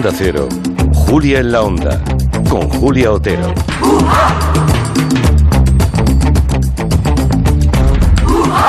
[0.00, 0.48] Onda Cero,
[0.94, 2.00] Julia en la Onda,
[2.48, 3.52] con Julia Otero.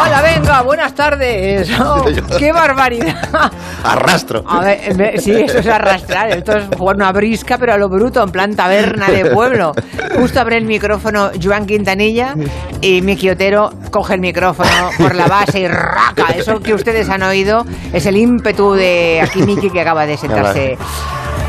[0.03, 1.69] Hola, venga, buenas tardes.
[1.81, 2.05] Oh,
[2.37, 3.51] ¡Qué barbaridad!
[3.83, 4.43] Arrastro.
[4.47, 6.29] A ver, me- sí, eso es arrastrar.
[6.31, 9.71] Esto es una brisca, pero a lo bruto, en plan taberna de pueblo.
[10.17, 12.35] Justo abre el micrófono Joan Quintanilla
[12.81, 16.27] y Miki Otero coge el micrófono por la base y raca.
[16.35, 20.77] Eso que ustedes han oído es el ímpetu de aquí Miki que acaba de sentarse.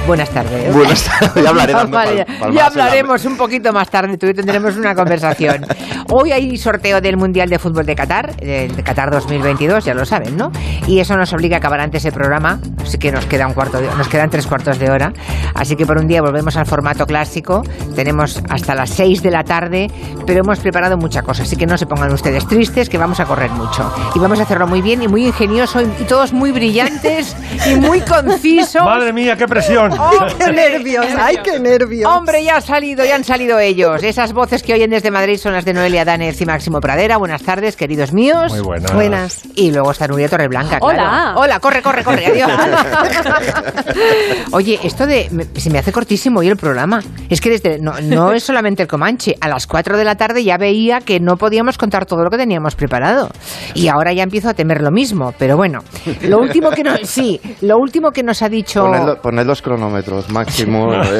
[0.06, 0.74] Buenas tardes.
[0.74, 1.44] Buenas tardes.
[1.44, 5.66] Ya hablaré dando Vale, ya hablaremos un poquito más tarde, tú y tendremos una conversación.
[6.14, 10.36] Hoy hay sorteo del Mundial de Fútbol de Qatar, de Qatar 2022, ya lo saben,
[10.36, 10.52] ¿no?
[10.86, 13.78] Y eso nos obliga a acabar antes el programa, así que nos queda un cuarto
[13.80, 15.14] de- nos quedan tres cuartos de hora.
[15.54, 17.62] Así que por un día volvemos al formato clásico.
[17.96, 19.90] Tenemos hasta las seis de la tarde,
[20.26, 23.24] pero hemos preparado mucha cosa, así que no se pongan ustedes tristes, que vamos a
[23.24, 23.90] correr mucho.
[24.14, 27.34] Y vamos a hacerlo muy bien y muy ingenioso y, y todos muy brillantes
[27.70, 28.84] y muy concisos.
[28.84, 29.90] Madre mía, qué presión.
[30.38, 31.06] ¡Qué nervios!
[31.18, 32.10] ¡Ay, qué nervios!
[32.14, 34.02] Hombre, ya han salido, ya han salido ellos.
[34.02, 37.16] Esas voces que oyen desde Madrid son las de Noelia Danez y Máximo Pradera.
[37.16, 38.52] Buenas tardes, queridos míos.
[38.52, 38.92] Muy buenas.
[38.92, 39.42] Buenas.
[39.54, 40.86] Y luego está Nuria Torreblanca, claro.
[40.86, 41.34] Hola.
[41.36, 42.50] Hola, corre, corre, corre, adiós.
[44.52, 45.28] Oye, esto de...
[45.30, 47.00] me- se me hace cortísimo hoy el programa.
[47.28, 47.78] Es que desde...
[47.78, 49.34] No, no es solamente el Comanche.
[49.40, 52.36] A las 4 de la tarde ya veía que no podíamos contar todo lo que
[52.36, 53.30] teníamos preparado.
[53.74, 55.34] Y ahora ya empiezo a temer lo mismo.
[55.38, 55.80] Pero bueno,
[56.22, 57.00] lo último que nos...
[57.08, 58.82] Sí, lo último que nos ha dicho...
[58.84, 60.92] Poned, lo- poned los cronómetros, máximo.
[61.04, 61.10] sí,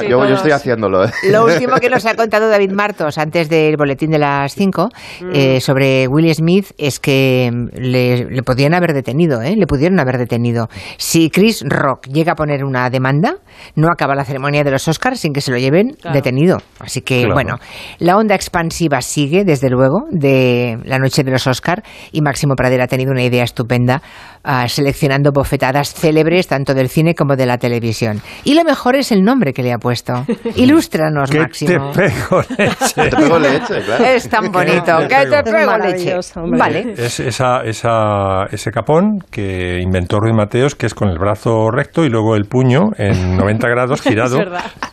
[0.00, 1.04] sí, yo, estoy haciéndolo.
[1.04, 1.10] ¿eh?
[1.30, 4.88] Lo último que nos ha contado David Martos antes del boletín de las 5
[5.32, 9.54] eh, sobre Will Smith es que mm, le, le podían haber detenido, ¿eh?
[9.56, 10.68] le pudieron haber detenido.
[10.96, 13.36] Si Chris Rock llega a poner una demanda,
[13.74, 16.14] no acaba la ceremonia de los Oscars sin que se lo lleven Claro.
[16.14, 16.58] detenido.
[16.80, 17.34] Así que, Claro.
[17.34, 17.56] bueno,
[17.98, 21.82] la onda expansiva sigue, desde luego, de la noche de los Oscars
[22.12, 24.02] y Máximo Pradera ha tenido una idea estupenda
[24.44, 28.20] ah, seleccionando bofetadas célebres tanto del cine como de la televisión.
[28.44, 30.24] Y lo mejor es el nombre que le ha puesto.
[30.56, 31.90] Ilústranos, ¿Qué Máximo.
[31.92, 32.94] te pego leche?
[32.94, 34.04] Te pego leche, claro.
[34.04, 34.98] Es tan bonito.
[35.08, 35.36] Que te pego?
[35.38, 35.66] Es leche.
[35.66, 36.58] maravilloso, hombre.
[36.58, 36.94] Vale.
[36.96, 42.04] Es esa, esa, ese capón que inventó Ruiz Mateos, que es con el brazo recto
[42.04, 44.38] y luego el puño en 90 grados girado,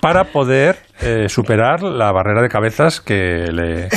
[0.02, 3.90] para poder eh, superar la barrera de cabezas que le,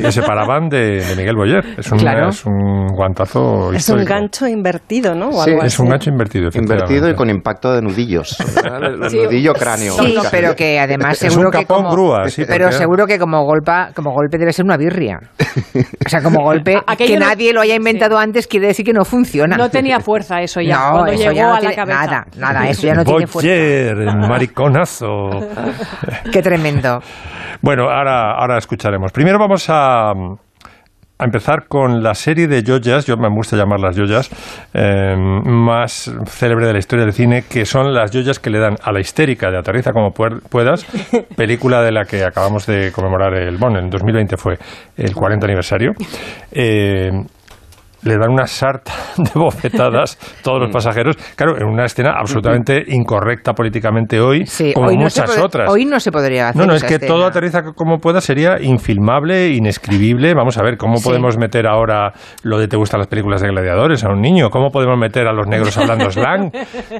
[0.00, 1.64] le separaban de, de Miguel Boyer.
[1.78, 2.28] Es un, Claro.
[2.30, 4.08] es un guantazo Es un histórico.
[4.14, 5.28] gancho invertido, ¿no?
[5.28, 5.90] O Sí, algo Es un así.
[5.92, 8.36] gancho invertido, Invertido y con impacto de nudillos.
[9.10, 9.16] Sí.
[9.16, 9.92] nudillo cráneo.
[9.94, 13.06] Sí, pero que además Es seguro un que capón como, grúa, sí, pero porque- seguro
[13.06, 15.18] que como golpe, como golpe debe ser una birria.
[16.04, 19.04] O sea, como golpe que no- nadie lo haya inventado antes quiere decir que no
[19.04, 19.56] funciona.
[19.56, 22.06] No tenía fuerza eso ya, No, cuando eso llegó ya no a la tiene cabeza.
[22.06, 23.48] nada, nada, eso ya no tiene fuerza.
[23.50, 25.30] Boyer, el mariconazo.
[26.40, 27.02] Qué tremendo.
[27.60, 29.12] Bueno, ahora, ahora escucharemos.
[29.12, 30.10] Primero vamos a,
[31.20, 34.30] a empezar con la serie de joyas, yo me gusta llamarlas joyas,
[34.72, 38.76] eh, más célebre de la historia del cine, que son las joyas que le dan
[38.82, 40.86] a la histérica de Aterriza como puedas,
[41.36, 44.58] película de la que acabamos de conmemorar el, bueno, en 2020 fue
[44.96, 45.92] el 40 aniversario.
[46.52, 47.10] Eh,
[48.02, 50.62] le dan una sarta de bofetadas todos Mm.
[50.64, 51.16] los pasajeros.
[51.36, 55.70] Claro, en una escena absolutamente incorrecta políticamente hoy, Sí, como hoy muchas otras.
[55.70, 57.12] hoy no se podría hacer No, no, es que escena.
[57.14, 60.34] todo aterriza como pueda sería infilmable, inescribible.
[60.34, 61.04] Vamos a ver, ¿cómo Sí.
[61.04, 62.12] podemos meter ahora
[62.42, 64.50] lo de te gustan las películas de gladiadores a un niño?
[64.50, 66.50] ¿Cómo podemos meter a los negros hablando slang?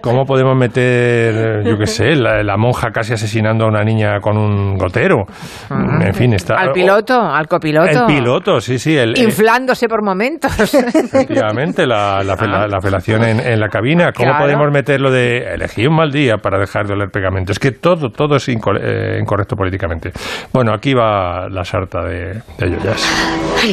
[0.03, 4.37] ¿Cómo podemos meter, yo qué sé, la, la monja casi asesinando a una niña con
[4.37, 5.25] un gotero?
[5.71, 6.55] En fin, está...
[6.57, 7.91] Al piloto, al copiloto.
[7.91, 8.97] El piloto, sí, sí.
[8.97, 10.51] El, eh, Inflándose por momentos.
[10.95, 14.13] Efectivamente, la, la, fel- la felación en, en la cabina.
[14.13, 14.45] ¿Cómo Claro.
[14.45, 17.53] podemos meter lo de elegí un mal día para dejar de oler pegamento?
[17.53, 20.13] Es que todo, todo es inco- eh, incorrecto políticamente.
[20.53, 23.03] Bueno, aquí va la sarta de, de Yoyas.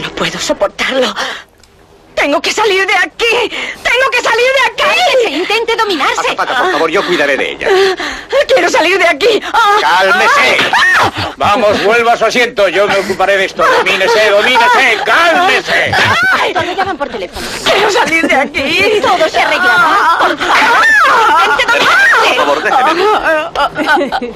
[0.03, 1.07] No puedo soportarlo.
[2.15, 3.49] Tengo que salir de aquí.
[3.49, 4.83] Tengo que salir de
[5.29, 5.35] aquí.
[5.35, 6.19] intente dominarse.
[6.31, 7.67] Azafata, por favor, yo cuidaré de ella.
[8.51, 9.39] Quiero salir de aquí.
[9.53, 10.57] Ah, ¡Cálmese!
[11.37, 12.67] Vamos, vuelva a su asiento.
[12.67, 13.63] Yo me ocuparé de esto.
[13.63, 14.97] Domínese, domínese.
[15.05, 15.93] ¡Cálmese!
[16.53, 17.47] Todo llaman por teléfono.
[17.63, 18.99] Quiero salir de aquí.
[19.01, 20.17] Todo se arreglará.
[20.19, 20.57] Por favor.
[21.51, 21.79] Intente
[22.35, 24.33] Por favor, déjeme.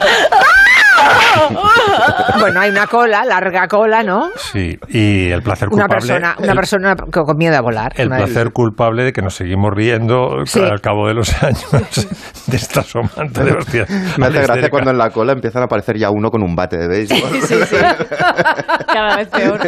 [2.39, 4.29] bueno, hay una cola, larga cola, ¿no?
[4.35, 6.07] Sí, y el placer Una culpable.
[6.07, 7.91] persona, una el- persona con miedo a volar.
[7.95, 10.59] el placer culpable de que nos seguimos riendo Sí.
[10.61, 11.65] al cabo de los años
[12.47, 13.89] de esta somante de hostias.
[14.17, 16.77] Me hace gracia cuando en la cola empiezan a aparecer ya uno con un bate
[16.77, 17.29] de béisbol.
[18.93, 19.59] Cada vez peor.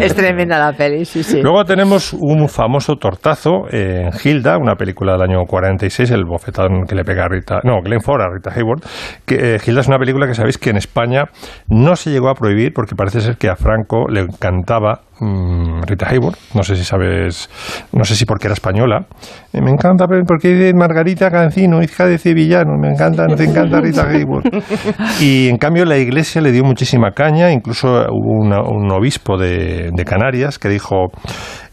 [0.00, 1.40] Es tremenda la peli, sí, sí.
[1.42, 6.94] Luego tenemos un famoso tortazo en Hilda, una película del año 46, el bofetón que
[6.94, 8.82] le pega a Rita, no, Glenn Ford a Rita Hayward.
[9.26, 11.24] Que, eh, Hilda es una película que sabéis que en España
[11.68, 16.06] no se llegó a prohibir porque parece ser que a Franco le encantaba mm, Rita
[16.08, 16.36] Hayworth.
[16.54, 17.48] No sé si sabes,
[17.92, 19.06] no sé si porque era española.
[19.52, 22.76] Eh, me encanta porque es Margarita Cancino, hija de Sevillano.
[22.78, 24.46] Me encanta, nos encanta Rita Hayworth.
[25.20, 27.50] Y en cambio la iglesia le dio muchísima caña.
[27.50, 31.08] Incluso hubo una- un obispo de, de Canarias que dijo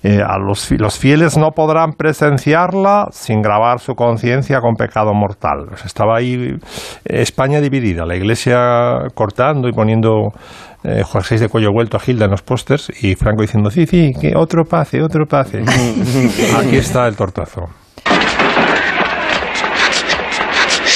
[0.04, 5.70] eh, a los, los fieles no podrán presenciarla sin grabar su conciencia con pecado mortal.
[5.74, 10.30] O sea, estaba ahí eh, España dividida, la iglesia cortando y poniendo
[10.84, 14.12] eh, jerseys de cuello vuelto a Gilda en los pósters y Franco diciendo, sí, sí,
[14.20, 15.60] que otro pase, otro pase.
[16.58, 17.64] Aquí está el tortazo.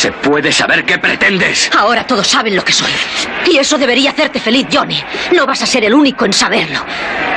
[0.01, 1.69] ¿Se puede saber qué pretendes?
[1.77, 2.89] Ahora todos saben lo que soy.
[3.45, 4.99] Y eso debería hacerte feliz, Johnny.
[5.31, 6.79] No vas a ser el único en saberlo.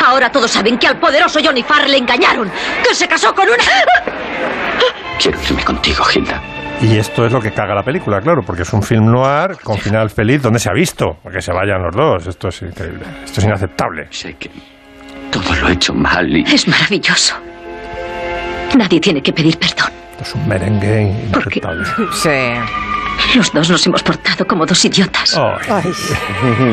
[0.02, 2.50] Ahora todos saben que al poderoso Johnny Farr le engañaron.
[2.82, 3.64] Que se casó con una...
[5.20, 6.40] Quiero irme contigo, Hilda.
[6.80, 9.76] Y esto es lo que caga la película, claro, porque es un film noir con
[9.76, 12.26] final feliz donde se ha visto que se vayan los dos.
[12.26, 14.06] Esto es increíble, esto es inaceptable.
[14.08, 14.50] Sé que
[15.30, 16.42] todo lo he hecho mal y...
[16.50, 17.34] Es maravilloso.
[18.74, 19.93] Nadie tiene que pedir perdón.
[20.14, 21.84] Esto es un merengue inaceptable.
[22.12, 22.93] Sí.
[23.34, 25.36] Los dos nos hemos portado como dos idiotas.
[25.68, 25.90] Ay,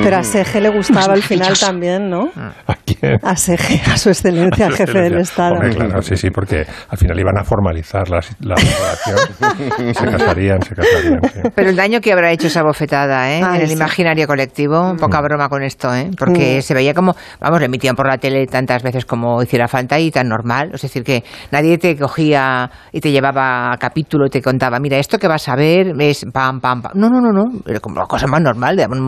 [0.03, 2.29] pero a Seje le gustaba al final también, ¿no?
[2.67, 3.17] ¿A quién?
[3.23, 5.17] A Seje, a su excelencia, Su jefe del.
[5.21, 5.53] Estado.
[5.53, 9.93] Hombre, claro, sí, sí, porque al final iban a formalizar la, la relación.
[9.93, 11.19] se casarían, se casarían.
[11.33, 11.39] sí.
[11.53, 13.41] Pero el daño que habrá hecho esa bofetada ¿eh?
[13.43, 13.73] Ay, en el sí.
[13.73, 16.09] imaginario colectivo, poca broma con esto, ¿eh?
[16.17, 16.61] porque Mm.
[16.61, 20.11] se veía como, vamos, lo emitían por la tele tantas veces como hiciera falta y
[20.11, 20.71] tan normal.
[20.73, 24.97] Es decir, que nadie te cogía y te llevaba a capítulo y te contaba, mira,
[24.97, 26.25] esto que vas a ver es
[26.59, 26.91] pam, pam, pam.
[26.95, 29.01] No, no, no, no, era como la cosa más normal, de un-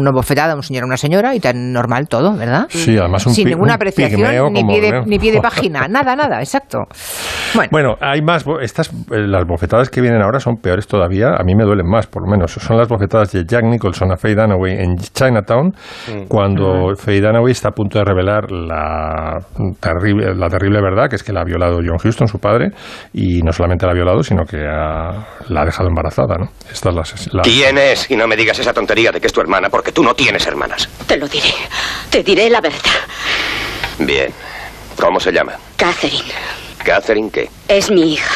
[0.00, 2.66] una bofetada a un señor a una señora y tan normal todo, ¿verdad?
[2.68, 5.86] Sí, además un Sin pi- ninguna un apreciación, ni pie, de, ni pie de página,
[5.88, 6.78] nada, nada, exacto.
[7.54, 8.44] Bueno, Bueno, hay más.
[8.44, 11.34] bo- Estas, eh, las bofetadas que vienen ahora son peores todavía.
[11.38, 12.52] A mí me duelen más, por lo menos.
[12.52, 15.72] Son las bofetadas de Jack Nicholson a Faye Dunaway en Chinatown,
[16.28, 19.38] cuando Faye Dunaway está a punto de revelar la
[19.80, 22.70] terrible, la terrible verdad, que es que la ha violado John Huston, su padre,
[23.12, 26.46] y no solamente la ha violado, sino que ha- la ha dejado embarazada, ¿no?
[26.70, 28.10] Esta es la, la- ¿Quién es?
[28.10, 30.46] Y no me digas esa tontería de que es tu hermana, porque tú no tienes
[30.46, 30.88] hermanas.
[31.06, 31.52] Te lo diré.
[32.10, 32.78] Te diré la verdad.
[33.98, 34.32] Bien.
[34.98, 35.52] ¿Cómo se llama?
[35.76, 36.24] Catherine
[36.84, 37.50] ¿Catherine qué?
[37.68, 38.34] es mi hija.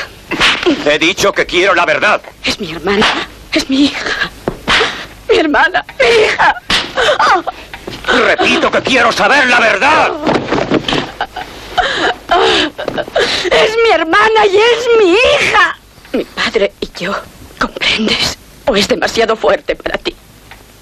[0.87, 2.21] He dicho que quiero la verdad.
[2.45, 3.07] Es mi hermana.
[3.53, 4.31] Es mi hija.
[5.31, 5.85] Mi hermana.
[5.99, 6.55] Mi hija.
[8.27, 10.13] Repito que quiero saber la verdad.
[13.51, 15.77] Es mi hermana y es mi hija.
[16.13, 17.15] Mi padre y yo.
[17.59, 18.39] ¿Comprendes?
[18.67, 20.15] ¿O es demasiado fuerte para ti?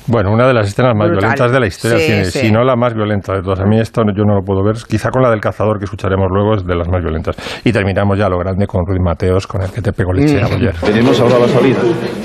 [0.09, 1.31] Bueno, una de las escenas más Brutal.
[1.31, 2.39] violentas de la historia del Sí, cine, sí.
[2.41, 3.61] si no la más violenta de todas.
[3.61, 6.27] A mí esto yo no lo puedo ver, quizá con la del cazador que escucharemos
[6.29, 7.37] luego es de las más violentas.
[7.65, 10.43] Y terminamos ya a lo grande con Ruiz Mateos, con el que te pego leche
[10.43, 10.75] a Boyer.
[10.75, 11.79] Tenemos ahora la salida.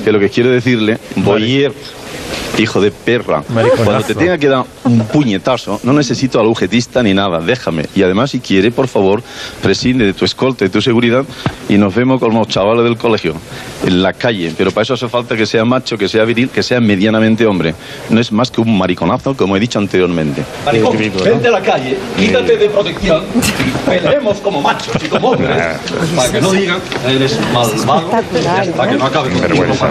[0.04, 1.72] Que lo que quiero decirle, Boyer,
[2.58, 3.84] hijo de perra, Mariconazo.
[3.84, 7.86] cuando te tenga que dar un puñetazo, no necesito al ujetista ni nada, déjame.
[7.96, 9.22] Y además, si quiere, por favor,
[9.62, 11.26] prescinde de tu escolta y tu seguridad
[11.70, 13.34] y nos vemos con los chavales del colegio,
[13.86, 14.54] en la calle.
[14.58, 17.76] Pero para eso hace falta que sea macho, que sea viril, que sea medianamente hombre.
[18.10, 20.44] No es más que un mariconazo, como he dicho anteriormente.
[20.66, 23.24] Maricón, vente a la calle, quítate de protección,
[23.86, 25.58] peleemos como machos y como hombres,
[26.16, 29.88] para que no digan eres malvado, y hasta que no acabe con Vergüenza.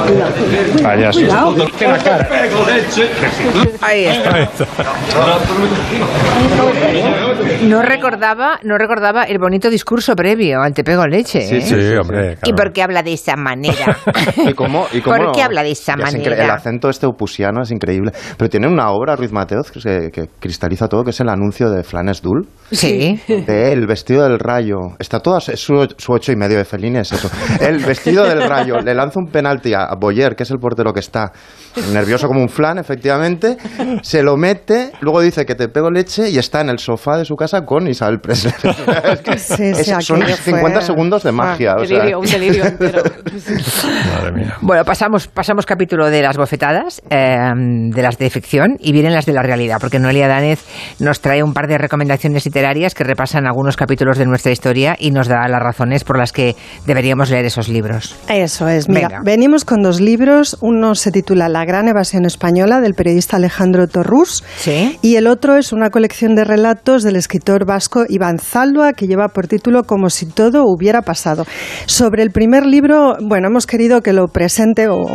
[0.82, 1.20] Payaso.
[3.80, 4.48] Ahí está.
[7.62, 11.38] No recordaba, no recordaba el bonito discurso previo al Te pego leche.
[11.38, 11.60] ¿eh?
[11.60, 12.38] Sí, hombre.
[12.44, 13.96] ¿Y por qué habla de esa manera?
[14.36, 16.44] ¿Y cómo, y cómo ¿Por qué habla de esa manera?
[16.44, 18.12] El acento este opusiano es increíble.
[18.36, 21.82] Pero tiene una obra, Ruiz Mateos, que, que cristaliza todo, que es el anuncio de
[21.82, 22.46] Flanes Dull.
[22.70, 23.20] Sí.
[23.26, 24.76] De el vestido del rayo.
[24.98, 27.30] Está todo, su, su ocho y medio de Fellini, es eso.
[27.60, 28.80] El vestido del rayo.
[28.80, 31.32] Le lanza un penalti a Boyer, que es el portero que está
[32.06, 33.56] nervioso como un flan, efectivamente.
[34.02, 37.24] Se lo mete, luego dice que te pego leche y está en el sofá de
[37.24, 38.54] su casa con Isabel Presley.
[39.12, 41.74] Es que Sí, sí, son aquello 50 fue- segundos de magia.
[41.76, 41.98] o sea.
[41.98, 43.02] Delirio, un delirio entero.
[44.14, 44.56] Madre mía.
[44.60, 49.26] Bueno, pasamos, pasamos capítulo de las bofetadas, eh, de las de ficción, y vienen las
[49.26, 50.60] de la realidad, porque Noelia Danez
[51.00, 55.10] nos trae un par de recomendaciones literarias que repasan algunos capítulos de nuestra historia y
[55.10, 58.16] nos da las razones por las que deberíamos leer esos libros.
[58.28, 58.88] Eso es.
[58.88, 59.20] Mira, Venga.
[59.24, 60.56] venimos con dos libros.
[60.60, 64.42] Uno se titula La gran evasión española del periodista Alejandro Torrús.
[64.58, 64.98] ¿Sí?
[65.02, 69.28] Y el otro es una colección de relatos del escritor vasco Iván Zaldua que lleva
[69.28, 71.46] por título Como si todo hubiera pasado.
[71.86, 75.06] Sobre el primer libro, bueno, hemos hemos querido que lo presente o,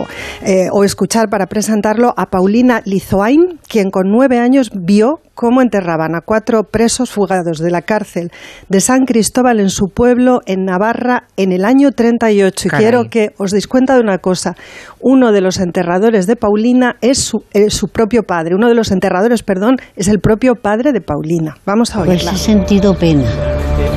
[0.41, 6.13] eh, o escuchar para presentarlo a Paulina Lizoain, quien con nueve años vio cómo enterraban
[6.13, 8.29] a cuatro presos fugados de la cárcel
[8.69, 12.67] de San Cristóbal en su pueblo, en Navarra, en el año 38.
[12.67, 12.83] Y Caray.
[12.85, 14.55] quiero que os deis cuenta de una cosa.
[14.99, 18.53] Uno de los enterradores de Paulina es su, es su propio padre.
[18.53, 21.55] Uno de los enterradores, perdón, es el propio padre de Paulina.
[21.65, 22.33] Vamos a Pues oírla.
[22.33, 23.25] he sentido pena.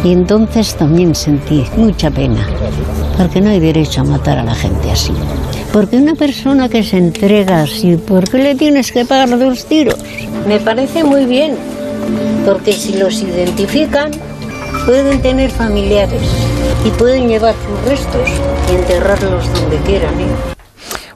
[0.05, 2.47] Y entonces también sentí mucha pena.
[3.17, 5.13] Porque no hay derecho a matar a la gente así.
[5.73, 9.97] Porque una persona que se entrega así, ¿por qué le tienes que pagar dos tiros?
[10.47, 11.57] Me parece muy bien.
[12.45, 14.11] Porque si los identifican,
[14.85, 16.23] pueden tener familiares
[16.85, 18.29] y pueden llevar sus restos
[18.71, 20.21] y enterrarlos donde quieran.
[20.21, 20.54] ¿eh?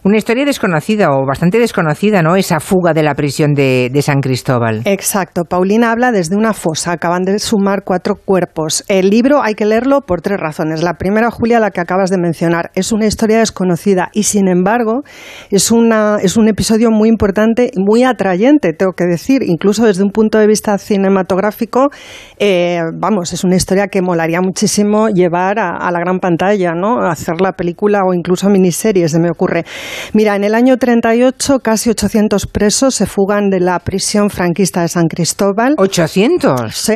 [0.09, 2.35] Una historia desconocida o bastante desconocida, ¿no?
[2.35, 4.81] Esa fuga de la prisión de, San Cristóbal.
[4.87, 5.45] Exacto.
[5.45, 6.93] Paulina habla desde una fosa.
[6.93, 8.87] Acaban de sumar cuatro cuerpos.
[8.88, 10.83] El libro hay que leerlo por tres razones.
[10.83, 15.03] La primera, Julia, la que acabas de mencionar, es una historia desconocida y, sin embargo,
[15.50, 19.43] es, una, es un episodio muy importante muy atrayente, tengo que decir.
[19.43, 21.91] Incluso desde un punto de vista cinematográfico,
[22.38, 27.03] eh, vamos, es una historia que molaría muchísimo llevar a, a la gran pantalla, ¿no?
[27.03, 29.67] Hacer la película o incluso miniseries, se me ocurre.
[30.12, 34.88] Mira, en el año 38 casi 800 presos se fugan de la prisión franquista de
[34.88, 35.76] San Cristóbal.
[35.76, 36.71] ¿800?
[36.73, 36.95] Sí.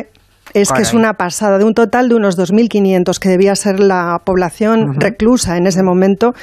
[0.53, 4.21] Es que es una pasada, de un total de unos 2.500 que debía ser la
[4.23, 6.33] población reclusa en ese momento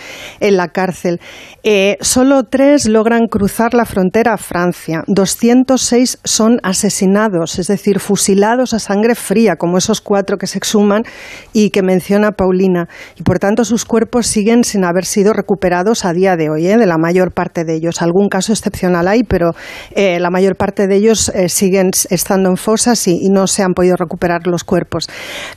[0.40, 1.21] en la cárcel.
[1.62, 8.75] Eh, solo tres logran cruzar la frontera a Francia, 206 son asesinados, es decir, fusilados
[8.75, 11.05] a sangre fría, como esos cuatro que se exhuman
[11.52, 12.88] y que menciona Paulina.
[13.17, 16.79] Y por tanto sus cuerpos siguen sin haber sido recuperados a día de hoy, ¿eh?
[16.79, 18.02] de la mayor parte de ellos.
[18.02, 19.52] Algún caso excepcional hay, pero
[19.93, 23.62] eh, la mayor parte de ellos eh, siguen estando en fosas y, y no se
[23.62, 25.09] han podido recuperar los cuerpos.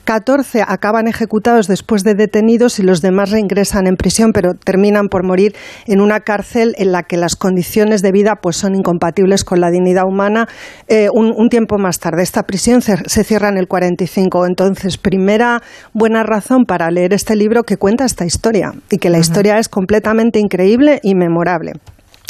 [0.04, 5.24] 14 acaban ejecutados después de detenidos y los demás reingresan en prisión, pero terminan por
[5.24, 5.54] morir
[5.86, 9.70] en una cárcel en la que las condiciones de vida pues, son incompatibles con la
[9.70, 10.48] dignidad humana.
[10.88, 14.46] Eh, un, un tiempo más tarde, esta prisión se cierra en el 45.
[14.46, 19.18] Entonces, primera buena razón para leer este libro que cuenta esta historia y que la
[19.18, 21.72] historia es completamente increíble y memorable.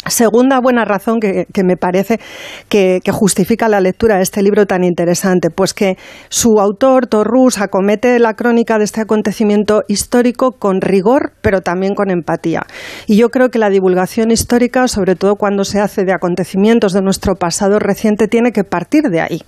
[0.06, 2.20] Segunda buena razón que, que me parece
[2.68, 5.96] que, que justifica la lectura de este libro tan interesante, pues que
[6.28, 12.10] su autor, Torrus, acomete la crónica de este acontecimiento histórico con rigor, pero también con
[12.10, 12.66] empatía.
[13.06, 17.00] Y yo creo que la divulgación histórica, sobre todo cuando se hace de acontecimientos de
[17.00, 19.42] nuestro pasado reciente, tiene que partir de ahí,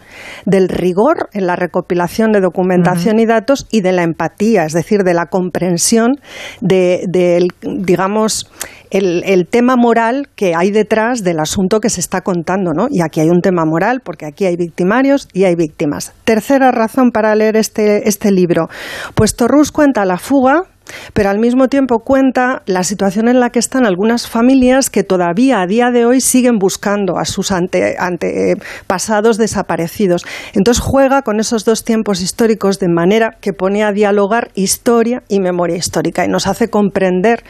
[0.44, 5.02] del rigor en la recopilación de documentación y datos y de la empatía, es decir,
[5.02, 6.16] de la comprensión
[6.60, 8.50] de, del, digamos,
[8.90, 12.86] el, el tema moral que hay detrás del asunto que se está contando, ¿no?
[12.90, 16.12] Y aquí hay un tema moral porque aquí hay victimarios y hay víctimas.
[16.24, 18.68] Tercera razón para leer este, este libro,
[19.14, 20.64] pues Torrus cuenta la fuga
[21.12, 25.60] pero al mismo tiempo cuenta la situación en la que están algunas familias que todavía
[25.60, 30.24] a día de hoy siguen buscando a sus ante- antepasados desaparecidos.
[30.54, 35.40] Entonces juega con esos dos tiempos históricos de manera que pone a dialogar historia y
[35.40, 37.42] memoria histórica y nos hace comprender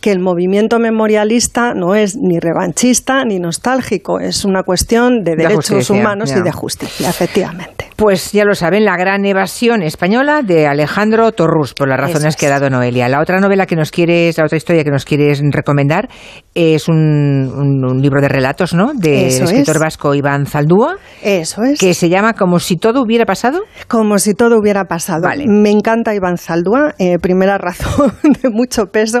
[0.00, 5.36] que el movimiento memorialista no es ni revanchista ni nostálgico, es una cuestión de De
[5.44, 6.38] derechos justicia, humanos ya.
[6.38, 7.88] y de justicia, efectivamente.
[7.96, 12.38] Pues ya lo saben, La gran evasión española de Alejandro Torrus, por las razones Eso
[12.38, 13.08] que ha dado Noelia.
[13.08, 16.08] La otra novela que nos quieres, la otra historia que nos quieres recomendar
[16.54, 18.92] es un, un- un libro de relatos, ¿no?
[18.94, 19.80] Del Eso escritor es.
[19.82, 20.96] vasco Iván Zaldúa.
[21.22, 21.78] Eso es.
[21.80, 23.60] Que se llama Como si todo hubiera pasado.
[23.88, 25.22] Como si todo hubiera pasado.
[25.22, 25.44] Vale.
[25.48, 28.12] Me encanta Iván Zaldúa, eh, primera razón
[28.42, 29.20] de mucho peso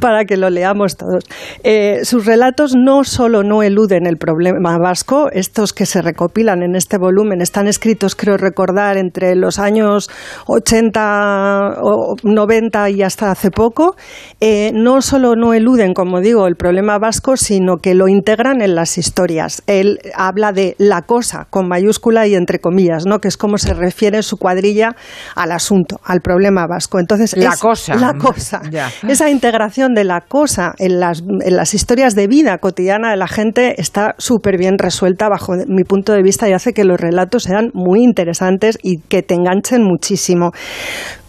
[0.00, 1.22] para que lo leamos todos.
[1.62, 6.74] Eh, sus relatos no solo no eluden el problema vasco, estos que se recopilan en
[6.74, 10.10] este volumen están escritos, creo recordar, entre los años
[10.46, 13.96] 80 o 90 y hasta hace poco,
[14.40, 18.74] eh, no solo no eluden, como digo, el problema vasco, sino que lo integran en
[18.74, 19.62] las historias.
[19.66, 23.18] Él habla de la cosa, con mayúscula y entre comillas, ¿no?
[23.18, 24.96] que es como se refiere su cuadrilla
[25.34, 26.98] al asunto, al problema vasco.
[26.98, 27.94] Entonces, La es cosa.
[27.94, 28.62] La cosa.
[28.70, 28.90] Ya.
[29.06, 33.28] Esa integración de la cosa en las, en las historias de vida cotidiana de la
[33.28, 37.44] gente está súper bien resuelta bajo mi punto de vista y hace que los relatos
[37.44, 40.52] sean muy interesantes y que te enganchen muchísimo.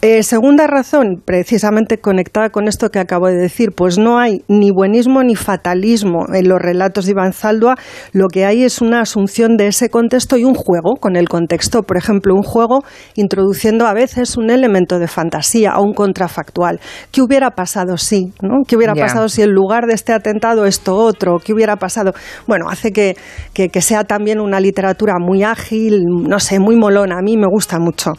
[0.02, 1.65] Eh, segunda razón, precisamente
[2.02, 6.50] conectada con esto que acabo de decir, pues no hay ni buenismo ni fatalismo en
[6.50, 7.76] los relatos de Iván Zaldua,
[8.14, 11.84] lo que hay es una asunción de ese contexto y un juego con el contexto,
[11.84, 12.84] por ejemplo, un juego
[13.16, 16.80] introduciendo a veces un elemento de fantasía o un contrafactual.
[17.12, 18.34] ¿Qué hubiera pasado si?
[18.42, 18.64] ¿no?
[18.68, 21.38] ¿Qué hubiera pasado si en lugar de este atentado esto otro?
[21.44, 22.14] ¿Qué hubiera pasado?
[22.48, 23.16] Bueno, hace que,
[23.54, 27.48] que, que sea también una literatura muy ágil, no sé, muy molona, a mí me
[27.48, 28.12] gusta mucho.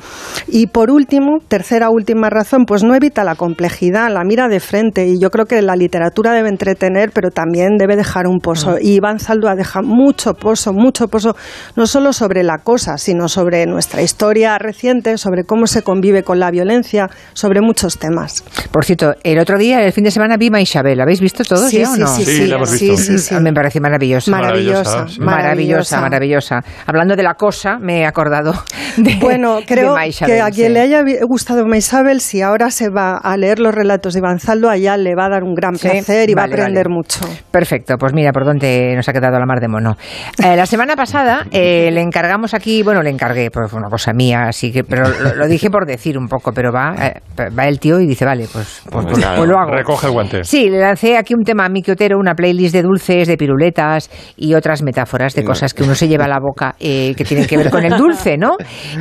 [0.48, 5.06] Y por último, tercera última razón, pues no evita la complejidad, la mira de frente
[5.06, 8.76] y yo creo que la literatura debe entretener, pero también debe dejar un pozo.
[8.80, 11.36] Y Iván Zaldúa deja mucho pozo, mucho pozo,
[11.76, 16.40] no solo sobre la cosa, sino sobre nuestra historia reciente, sobre cómo se convive con
[16.40, 18.42] la violencia, sobre muchos temas.
[18.72, 21.00] Por cierto, el otro día, el fin de semana, vi Maisabel.
[21.00, 22.06] ¿Habéis visto todos Sí, ya o sí, no?
[22.08, 22.96] sí, Sí, sí, la hemos visto.
[22.96, 23.34] sí, sí, sí.
[23.40, 24.30] Me parece maravillosa.
[24.30, 26.00] Maravillosa, maravillosa, maravillosa.
[26.00, 26.64] maravillosa.
[26.86, 28.52] Hablando de la cosa, me he acordado
[28.96, 30.72] de Bueno, creo de que a quien sí.
[30.72, 34.68] le haya gustado Maisabel, si ahora se va a leer los relatos de Iván Zaldo,
[34.70, 36.94] allá le va a dar un gran Sí, placer y va a aprender vale.
[36.94, 37.20] mucho.
[37.50, 39.96] Perfecto, pues mira por dónde nos ha quedado la mar de mono.
[40.42, 44.44] Eh, la semana pasada eh, le encargamos aquí, bueno, le encargué, fue una cosa mía,
[44.48, 47.20] así que, pero lo, lo dije por decir un poco, pero va, eh,
[47.58, 49.72] va el tío y dice, vale, pues, pues, pues- Claro, pues lo hago.
[49.72, 50.44] Recoge el guante.
[50.44, 54.10] Sí, le lancé aquí un tema a Miki Otero, una playlist de dulces, de piruletas
[54.36, 57.46] y otras metáforas de cosas que uno se lleva a la boca eh, que tienen
[57.46, 58.56] que ver con el dulce, ¿no?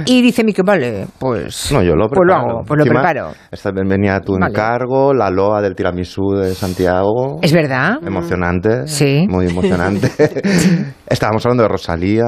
[0.05, 2.49] Y dice Miki, vale, pues, No, yo lo pues lo preparo.
[2.49, 3.31] hago, pues lo Encima, preparo.
[3.51, 4.47] Esta venía a tu Vale.
[4.47, 7.39] encargo, la loa del tiramisú de Santiago.
[7.41, 7.97] ¿Es verdad?
[8.05, 8.87] Emocionante.
[8.87, 9.25] Sí.
[9.29, 10.11] Muy emocionante.
[11.07, 12.23] Estábamos hablando de Rosalía.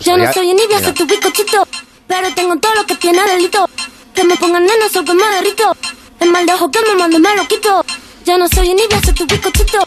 [0.00, 1.66] Yo no Rosalía- soy envidia, soy tu bizcochito.
[2.06, 3.66] Pero tengo todo lo que tiene delito.
[4.14, 5.72] Que me pongan nena, soy que me derrito.
[6.20, 7.82] El mal de ojo que me mando me lo quito.
[8.24, 9.78] Yo no soy envidia, soy tu bizcochito.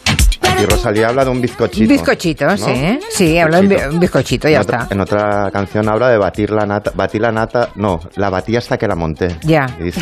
[0.42, 1.88] Aquí Rosalía habla de un bizcochito.
[1.90, 2.58] Bizcochito, ¿no?
[2.58, 3.00] sí.
[3.10, 4.94] Sí, habla de un bi- un bizcochito, ya en otra, está.
[4.96, 6.92] En otra canción habla de batir la nata.
[6.96, 7.70] Batí la nata.
[7.76, 9.38] No, la batí hasta que la monté.
[9.44, 9.66] Ya.
[9.80, 10.02] y dice.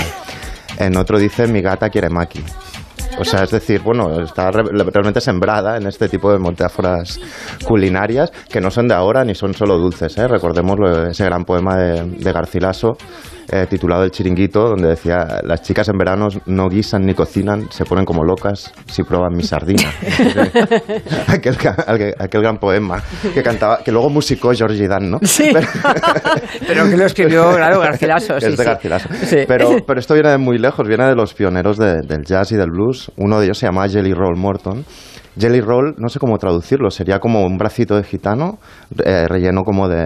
[0.80, 2.44] En otro dice mi gata quiere maki.
[3.18, 7.18] O sea, es decir, bueno, está re- realmente sembrada en este tipo de metáforas
[7.66, 10.18] culinarias que no son de ahora ni son solo dulces.
[10.18, 10.28] ¿eh?
[10.28, 10.78] Recordemos
[11.10, 12.98] ese gran poema de Garcilaso
[13.52, 17.86] eh, titulado El chiringuito, donde decía, las chicas en verano no guisan ni cocinan, se
[17.86, 19.84] ponen como locas si prueban mi sardina.
[21.28, 23.02] aquel, aquel- aquel gran poema
[23.34, 25.20] que cantaba, que luego musicó Georgie Dan, ¿no?
[25.24, 25.52] Sí.
[26.68, 28.38] Pero que lo escribió, claro, Garcilaso.
[28.38, 28.64] es sí, de sí.
[28.64, 29.10] Garcilaso.
[29.26, 29.38] Sí.
[29.48, 32.56] Pero, pero esto viene de muy lejos, viene de los pioneros de- del jazz y
[32.56, 33.12] del blues.
[33.18, 34.86] Uno de ellos se llama Jelly Roll Morton.
[35.38, 38.58] Jelly Roll, no sé cómo traducirlo, sería como un bracito de gitano
[39.04, 40.06] eh, relleno como de,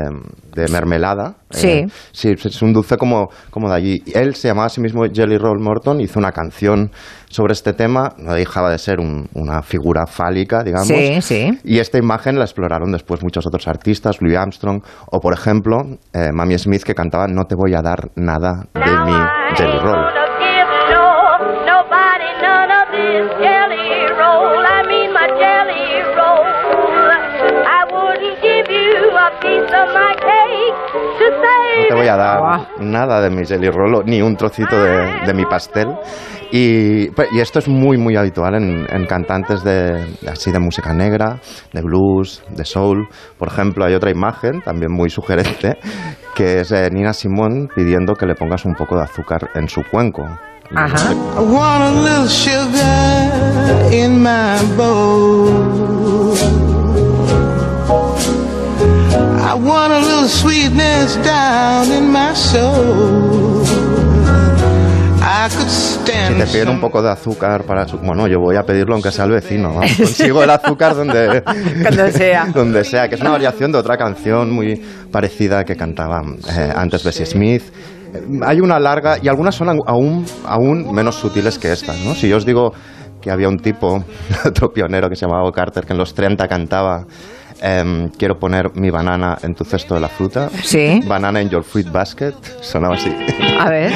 [0.60, 1.36] de mermelada.
[1.50, 1.68] Sí.
[1.70, 4.04] Eh, sí, es un dulce como, como de allí.
[4.14, 6.92] Él se llamaba a sí mismo Jelly Roll Morton, hizo una canción
[7.30, 10.88] sobre este tema, no dejaba de ser un- una figura fálica, digamos.
[10.88, 11.60] Sí, sí.
[11.64, 15.78] Y esta imagen la exploraron después muchos otros artistas, Louis Armstrong, o por ejemplo,
[16.14, 20.06] eh, Mami Smith que cantaba No te voy a dar nada de mi Jelly Roll.
[29.42, 30.14] Piece of my
[31.20, 35.26] No te voy a dar nada de mi Jelly Roll, o ni un trocito de,
[35.26, 35.88] de mi pastel.
[36.52, 41.40] Y, y esto es muy, muy habitual en, en cantantes de, así de música negra,
[41.72, 43.08] de blues, de soul.
[43.38, 45.78] Por ejemplo, hay otra imagen, también muy sugerente,
[46.34, 49.84] que es de Nina Simone pidiendo que le pongas un poco de azúcar en su
[49.84, 50.24] cuenco.
[50.76, 51.14] Ajá.
[51.14, 56.29] I want a little sugar in my bowl.
[59.50, 63.66] I want a little sweetness down in my soul.
[65.24, 67.98] I could Si stand te piden un poco de azúcar para su...
[67.98, 69.70] Bueno, yo voy a pedirlo aunque sea el vecino.
[69.70, 71.42] vamos, Consigo el azúcar donde...
[71.42, 72.46] Donde sea.
[72.54, 74.76] donde sea, que es una variación de otra canción muy
[75.12, 76.22] parecida que cantaba
[76.56, 77.64] eh, antes Bessie Smith.
[78.14, 79.18] Eh, Hay una larga...
[79.20, 82.14] Y algunas son aún, aún menos sutiles que estas, ¿no?
[82.14, 82.72] Si yo os digo
[83.20, 84.04] que había un tipo,
[84.46, 87.08] otro pionero que se llamaba Carter, que en los 30 cantaba...
[87.62, 90.50] em, quiero poner mi banana en tu cesto de la fruta.
[90.64, 91.02] Sí.
[91.06, 92.34] Banana in your fruit basket.
[92.62, 93.12] Sonaba así.
[93.60, 93.92] A ver.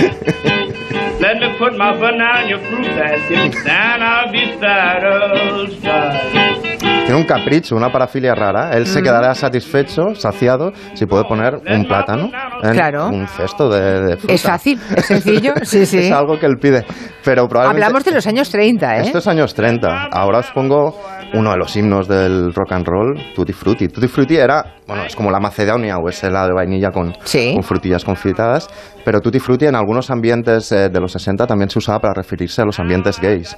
[1.20, 6.64] Let me put my banana in your fruit basket, and I'll be satisfied.
[7.06, 8.72] Tiene un capricho, una parafilia rara.
[8.72, 9.04] Él se Mm.
[9.04, 12.30] quedará satisfecho, saciado, si puede poner un plátano
[12.64, 13.10] en Claro.
[13.10, 14.34] un cesto de, de fruta.
[14.34, 16.00] Es fácil, es sencillo, sí, sí.
[16.00, 16.86] Es algo que él pide.
[17.24, 17.86] Pero probablemente...
[17.86, 19.02] Hablamos de los años 30, ¿eh?
[19.02, 20.08] Esto es años 30.
[20.12, 20.98] Ahora os pongo
[21.34, 23.88] uno de los himnos del rock and roll, Tutti Frutti.
[23.88, 27.64] Tutti Frutti era, bueno, es como la macedonia o es helado de vainilla con, con
[27.64, 28.70] frutillas confitadas,
[29.04, 32.62] pero Tutti Frutti en algunos ambientes eh, de los 60 también se usaba para referirse
[32.62, 33.58] a los ambientes gays.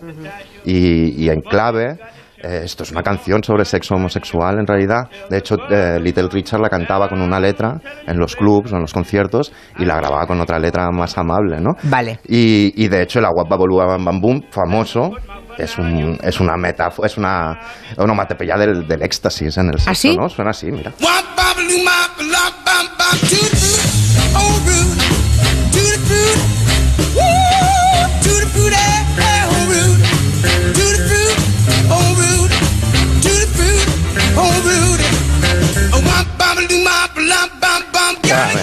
[0.64, 1.98] Y, y en clave,
[2.46, 5.10] eh, esto es una canción sobre sexo homosexual en realidad.
[5.30, 8.82] De hecho, eh, Little Richard la cantaba con una letra en los clubs o en
[8.82, 11.72] los conciertos y la grababa con otra letra más amable, ¿no?
[11.84, 12.20] Vale.
[12.28, 15.12] Y, y de hecho el agua babolúa bam bam boom, famoso,
[15.58, 17.60] es, un, es una metáfora, es una
[17.98, 20.18] onomatopeya del, del éxtasis en el sexo, sí?
[20.18, 20.30] ¿no?
[20.30, 20.92] Suena así, mira.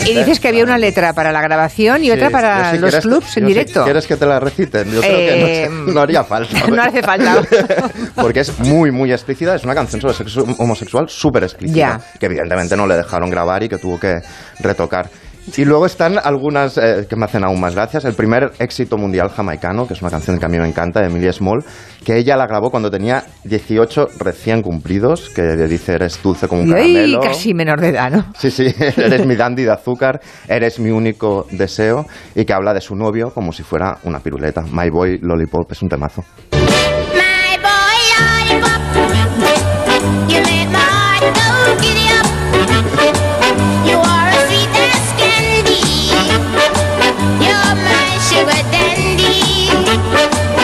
[0.06, 3.00] Y dices que había una letra para la grabación y otra Sí, para los quieres-
[3.02, 3.84] clubs en yo si directo.
[3.84, 4.90] ¿Quieres que te la reciten?
[4.92, 6.66] Yo creo Eh, que no, no haría falta.
[6.68, 7.42] No hace falta.
[8.14, 9.54] Porque es muy, muy explícita.
[9.54, 11.78] Es una canción sobre sexo homosexual súper explícita.
[11.78, 12.18] Ya.
[12.18, 14.20] Que evidentemente no le dejaron grabar y que tuvo que
[14.60, 15.08] retocar.
[15.56, 18.04] Y luego están algunas eh, que me hacen aún más gracias.
[18.04, 21.06] El primer éxito mundial jamaicano, que es una canción que a mí me encanta, de
[21.06, 21.64] Emilia Small,
[22.04, 26.68] que ella la grabó cuando tenía 18 recién cumplidos, que dice eres dulce como un
[26.68, 27.20] Y caramelo.
[27.20, 28.24] casi menor de edad, ¿no?
[28.38, 32.80] Sí, sí, eres mi dandy de azúcar, eres mi único deseo, y que habla de
[32.80, 34.62] su novio como si fuera una piruleta.
[34.62, 36.22] My Boy Lollipop es un temazo.
[36.52, 38.91] My boy lollipop,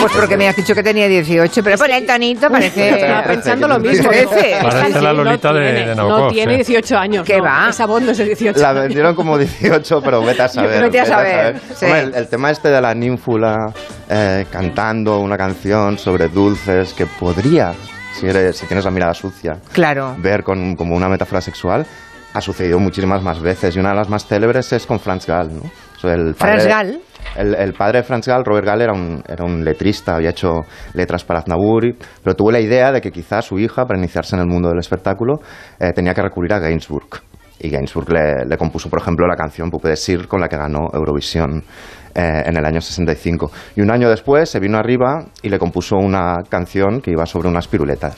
[0.01, 2.91] Pues porque me has dicho que tenía 18, pero por el tonito parece...
[2.91, 4.09] Estaba pensando lo mismo.
[4.09, 6.73] Parece la Lolita de, no tiene sí.
[6.73, 7.27] 18 años.
[7.27, 7.69] ¿Qué va?
[7.71, 10.83] Esa voz no es de 18 La vendieron como 18, pero vete a saber.
[10.83, 11.61] Vete a saber,
[12.15, 13.73] el, tema este de la ninfula
[14.09, 17.73] eh, cantando una canción sobre dulces que podría,
[18.15, 20.15] si, eres, si tienes la mirada sucia, Claro.
[20.19, 21.87] ver con, como una metáfora sexual,
[22.35, 23.75] ha sucedido muchísimas más veces.
[23.77, 25.55] Y una de las más célebres es con Franz Gall.
[25.55, 25.63] ¿no?
[25.97, 27.01] O sea, el Franz Gall.
[27.37, 30.61] El, padre de Franz Gall, Robert Gall, era un, era un letrista, había hecho
[30.95, 34.35] letras para Aznavour, y- pero tuvo la idea de que quizás su hija, para iniciarse
[34.37, 35.41] en el mundo del espectáculo,
[35.79, 37.21] eh, tenía que recurrir a Gainsbourg.
[37.61, 40.57] Y Gainsbourg le, le compuso, por ejemplo, la canción Pupe de Sir, con la que
[40.57, 41.65] ganó Eurovisión
[42.19, 43.53] eh, en el año 65.
[43.77, 47.49] Y un año después se vino arriba y le compuso una canción que iba sobre
[47.49, 48.17] unas piruletas.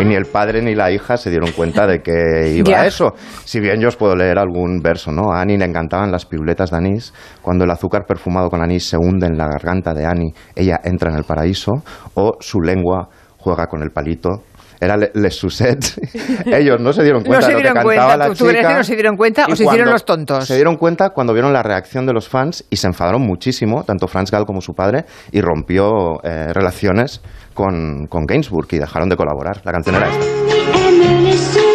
[0.00, 3.14] Y ni el padre ni la hija se dieron cuenta de que iba a eso.
[3.44, 5.32] Si bien yo os puedo leer algún verso, ¿no?
[5.32, 7.14] A Annie le encantaban las piruletas de anís.
[7.40, 11.12] Cuando el azúcar perfumado con anís se hunde en la garganta de Annie, ella entra
[11.12, 11.70] en el paraíso.
[12.14, 14.42] O su lengua juega con el palito.
[14.80, 16.00] Era Le, Les Sucettes.
[16.46, 18.16] Ellos no se dieron No cuenta se de lo que dieron cantaba cuenta.
[18.16, 18.68] la ¿Tú, tú crees chica.
[18.68, 20.46] que no se dieron cuenta o se hicieron los tontos?
[20.46, 24.06] Se dieron cuenta cuando vieron la reacción de los fans y se enfadaron muchísimo, tanto
[24.08, 27.20] Franz Gall como su padre, y rompió eh, relaciones
[27.54, 29.60] con, con Gainsbourg y dejaron de colaborar.
[29.64, 31.65] La canción era esta.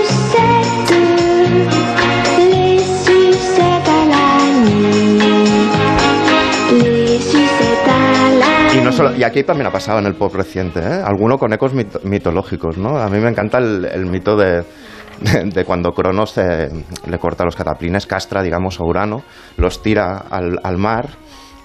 [8.97, 11.01] No y aquí también ha pasado en el pop reciente, ¿eh?
[11.03, 12.77] alguno con ecos mito- mitológicos.
[12.77, 12.97] ¿no?
[12.97, 14.63] A mí me encanta el, mito de,
[15.21, 16.69] de, de cuando Cronos eh,
[17.07, 19.23] le corta los cataplines, castra, digamos, a Urano,
[19.57, 21.09] los tira al, al mar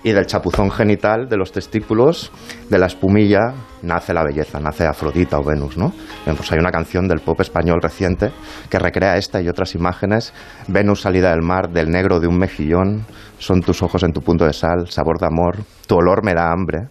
[0.06, 2.30] y del chapuzón genital, de los testículos,
[2.70, 5.76] de la espumilla, nace la belleza, nace Afrodita o Venus.
[5.76, 5.92] ¿no?
[6.24, 8.30] Pues hay una canción del pop español reciente
[8.70, 10.32] que recrea esta y otras imágenes.
[10.68, 13.04] Venus salida del mar, del negro de un mejillón,
[13.38, 15.56] son tus ojos en tu punto de sal, sabor de amor,
[15.88, 16.86] tu olor me da hambre,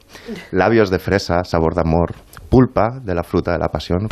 [0.52, 2.16] labios de fresa, sabor de amor,
[2.50, 4.08] pulpa de la fruta de la pasión.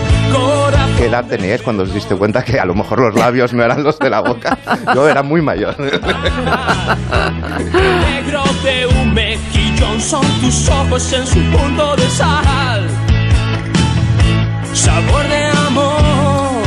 [0.98, 3.84] ¿Qué edad teníais cuando os diste cuenta que a lo mejor los labios no eran
[3.84, 4.58] los de la boca?
[4.94, 5.80] Yo era muy mayor.
[5.80, 6.02] negro
[8.64, 12.88] de un mejillón son tus ojos en su punto de sal.
[14.74, 15.43] Sabor de.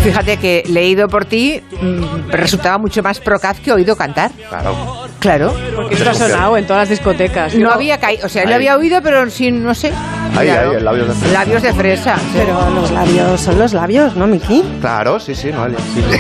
[0.07, 4.31] Fíjate que leído por ti mm, resultaba mucho más procaz que oído cantar.
[4.49, 4.77] Claro.
[5.19, 5.55] Claro.
[5.75, 7.55] Porque esto ha sonado en todas las discotecas.
[7.57, 8.49] No había caído, o sea, Ahí.
[8.49, 9.90] lo había oído, pero sin, no sé.
[10.37, 11.33] Ahí, ahí, el labios de fresa.
[11.33, 12.16] Labios de fresa.
[12.16, 12.23] sí.
[12.35, 14.62] Pero los labios son los labios, ¿no, Miki?
[14.81, 15.79] Claro, sí, sí, Noelia.
[15.95, 16.19] sí, sí.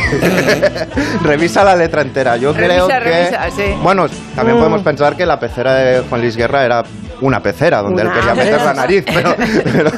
[1.22, 2.36] revisa la letra entera.
[2.36, 3.04] Yo creo Revisa, que.
[3.04, 3.74] revisa, sí.
[3.82, 4.60] Bueno, también Mm.
[4.60, 6.82] podemos pensar que la pecera de Juan Luis Guerra era
[7.20, 8.74] una pecera donde Una él quería meter la pecera.
[8.74, 9.36] nariz, pero.
[9.72, 9.90] pero-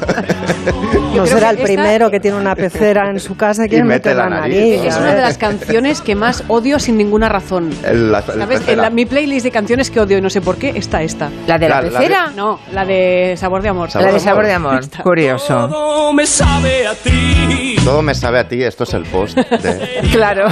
[1.14, 4.10] No será el esta- primero que tiene una pecera en su casa y quiere mete
[4.10, 4.84] meter la nariz.
[4.84, 7.70] Es una de las canciones que más odio sin ninguna razón.
[7.84, 8.62] el- la- ¿Sabes?
[8.68, 11.30] En la- mi playlist de canciones que odio y no sé por qué está esta.
[11.46, 12.32] ¿La de la, La- de- pecera?
[12.36, 13.90] No, la de Sabor de Amor.
[13.90, 14.46] Sabor La de de sabor amor.
[14.46, 14.80] de amor.
[14.80, 15.02] Esta.
[15.02, 15.68] Curioso.
[15.68, 17.76] Todo me sabe a ti.
[17.84, 20.08] Todo me sabe a ti, esto es el post de.
[20.12, 20.46] Claro.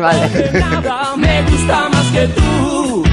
[0.00, 0.50] vale.
[0.52, 3.04] Nada me gusta más que tú.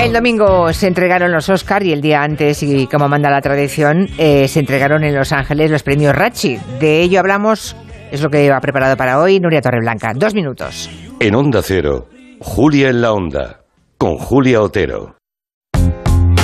[0.00, 4.08] El domingo se entregaron los Oscar y el día antes, y como manda la tradición,
[4.18, 6.58] eh, se entregaron en Los Ángeles los premios Rachi.
[6.80, 7.76] De ello hablamos,
[8.10, 10.12] es lo que ha preparado para hoy Nuria Torreblanca.
[10.14, 10.88] Dos minutos.
[11.20, 12.08] En Onda Cero,
[12.40, 13.60] Julia en la Onda,
[13.96, 15.16] con Julia Otero.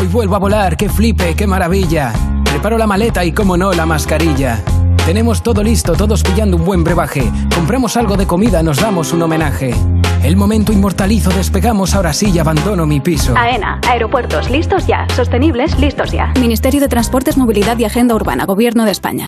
[0.00, 2.12] Hoy vuelvo a volar, qué flipe, qué maravilla.
[2.44, 4.62] Preparo la maleta y, como no, la mascarilla.
[5.06, 7.30] Tenemos todo listo, todos pillando un buen brebaje.
[7.54, 9.74] Compramos algo de comida, nos damos un homenaje.
[10.22, 13.34] El momento inmortalizo, despegamos, ahora sí y abandono mi piso.
[13.36, 16.32] AENA, aeropuertos listos ya, sostenibles listos ya.
[16.40, 19.26] Ministerio de Transportes, Movilidad y Agenda Urbana, Gobierno de España.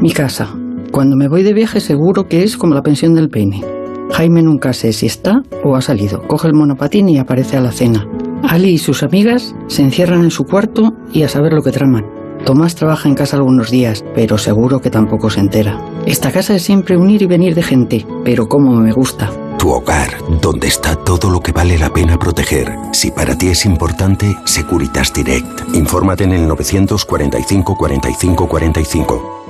[0.00, 0.48] Mi casa.
[0.90, 3.62] Cuando me voy de viaje seguro que es como la pensión del peine.
[4.12, 6.26] Jaime nunca sé si está o ha salido.
[6.26, 8.06] Coge el monopatín y aparece a la cena.
[8.48, 12.21] Ali y sus amigas se encierran en su cuarto y a saber lo que traman.
[12.44, 15.80] Tomás trabaja en casa algunos días, pero seguro que tampoco se entera.
[16.06, 19.30] Esta casa es siempre un ir y venir de gente, pero como me gusta.
[19.58, 22.74] Tu hogar, donde está todo lo que vale la pena proteger.
[22.92, 25.74] Si para ti es importante, Securitas Direct.
[25.74, 29.41] Infórmate en el 945 45 45.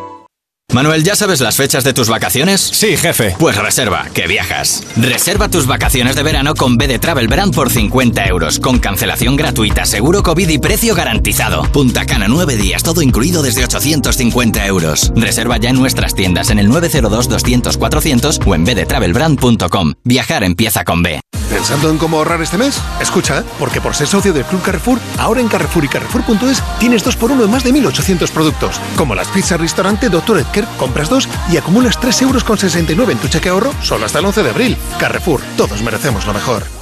[0.72, 2.61] Manuel, ¿ya sabes las fechas de tus vacaciones?
[2.61, 3.37] Sí, jefe.
[3.38, 4.82] Pues reserva, que viajas.
[4.96, 9.37] Reserva tus vacaciones de verano con B de Travel Brand por 50 euros, con cancelación
[9.37, 11.64] gratuita, seguro COVID y precio garantizado.
[11.72, 15.12] Punta Cana, 9 días, todo incluido desde 850 euros.
[15.14, 19.94] Reserva ya en nuestras tiendas en el 902-200-400 o en bdetravelbrand.com.
[20.04, 21.20] Viajar empieza con B.
[21.53, 22.81] ¿Pensando en cómo ahorrar este mes?
[22.99, 27.45] Escucha, porque por ser socio del Club Carrefour, ahora en Carrefour y Carrefour.es tienes 2x1
[27.45, 28.81] en más de 1.800 productos.
[28.97, 30.38] Como las pizzas restaurante Dr.
[30.38, 34.43] Edgar, compras dos y acumulas 3,69 euros en tu cheque ahorro solo hasta el 11
[34.43, 34.77] de abril.
[34.99, 36.82] Carrefour, todos merecemos lo mejor.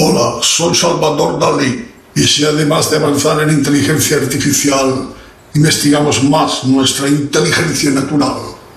[0.00, 1.84] Hola, soy Salvador Dalí.
[2.14, 5.08] Y si además de avanzar en inteligencia artificial,
[5.56, 8.34] investigamos más nuestra inteligencia natural,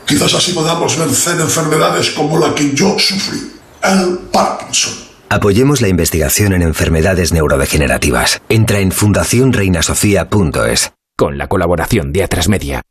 [0.08, 3.52] quizás así podamos vencer enfermedades como la que yo sufrí,
[3.84, 4.94] el Parkinson.
[5.30, 8.42] Apoyemos la investigación en enfermedades neurodegenerativas.
[8.50, 10.92] Entra en fundacionreinasofía.es.
[11.16, 12.82] Con la colaboración de Atrasmedia.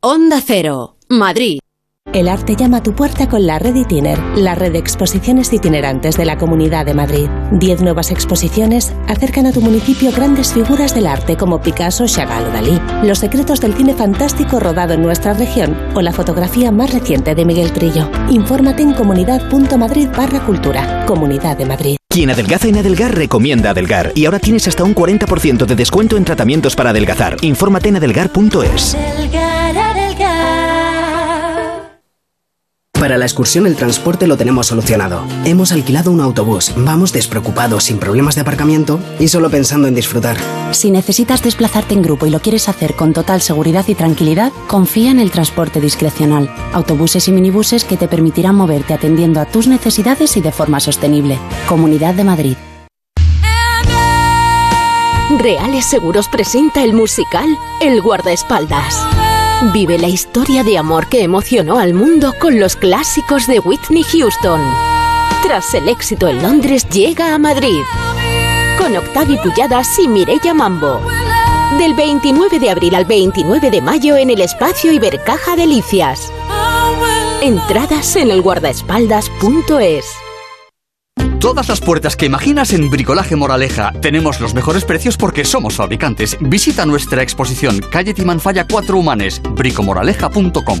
[0.00, 1.60] Onda Cero, Madrid.
[2.12, 6.16] El arte llama a tu puerta con la Red Itiner, la red de exposiciones itinerantes
[6.16, 7.28] de la Comunidad de Madrid.
[7.52, 12.50] Diez nuevas exposiciones acercan a tu municipio grandes figuras del arte como Picasso, Chagall o
[12.50, 17.36] Dalí, los secretos del cine fantástico rodado en nuestra región o la fotografía más reciente
[17.36, 18.10] de Miguel Trillo.
[18.28, 21.04] Infórmate en comunidad.madrid barra cultura.
[21.06, 21.96] Comunidad de Madrid.
[22.08, 26.24] Quien adelgaza en Adelgar recomienda Adelgar y ahora tienes hasta un 40% de descuento en
[26.24, 27.36] tratamientos para adelgazar.
[27.42, 28.96] Infórmate en adelgar.es.
[33.00, 35.24] Para la excursión el transporte lo tenemos solucionado.
[35.46, 40.36] Hemos alquilado un autobús, vamos despreocupados, sin problemas de aparcamiento y solo pensando en disfrutar.
[40.72, 45.10] Si necesitas desplazarte en grupo y lo quieres hacer con total seguridad y tranquilidad, confía
[45.10, 46.54] en el transporte discrecional.
[46.74, 51.38] Autobuses y minibuses que te permitirán moverte atendiendo a tus necesidades y de forma sostenible.
[51.66, 52.56] Comunidad de Madrid.
[55.38, 57.48] Reales Seguros presenta el musical
[57.80, 59.06] El guardaespaldas.
[59.62, 64.58] Vive la historia de amor que emocionó al mundo con los clásicos de Whitney Houston.
[65.42, 67.82] Tras el éxito en Londres, llega a Madrid.
[68.78, 71.02] Con Octavi Pulladas y Mireia Mambo.
[71.78, 76.32] Del 29 de abril al 29 de mayo en el espacio Ibercaja Delicias.
[77.42, 80.06] Entradas en elguardaespaldas.es.
[81.40, 83.92] Todas las puertas que imaginas en Bricolaje Moraleja.
[84.02, 86.36] Tenemos los mejores precios porque somos fabricantes.
[86.38, 90.80] Visita nuestra exposición Calle Timanfaya 4 Humanes, bricomoraleja.com.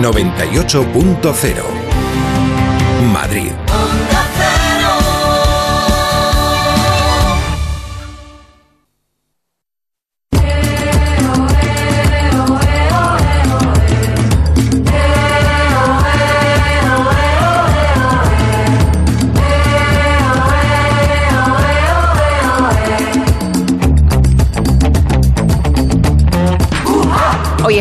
[0.00, 1.87] 98.0
[3.18, 3.67] Madrid.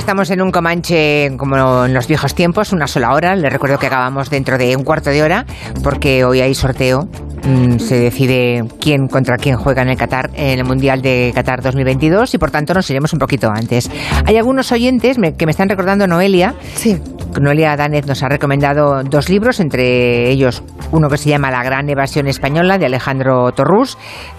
[0.08, 3.36] Estamos en un Comanche como en los viejos tiempos, una sola hora.
[3.36, 5.46] Les recuerdo que acabamos dentro de un cuarto de hora
[5.84, 7.10] porque hoy hay sorteo.
[7.44, 11.62] Mm, se decide quién contra quién juega en el Qatar en el Mundial de Qatar
[11.62, 13.92] 2022 y por tanto nos iremos un poquito antes.
[14.26, 16.56] Hay algunos oyentes que me están recordando Noelia.
[16.76, 16.98] Sí.
[17.42, 21.90] Noelia Danez nos ha recomendado dos libros, entre ellos uno que se llama La gran
[21.90, 23.98] evasión española de Alejandro Torrús,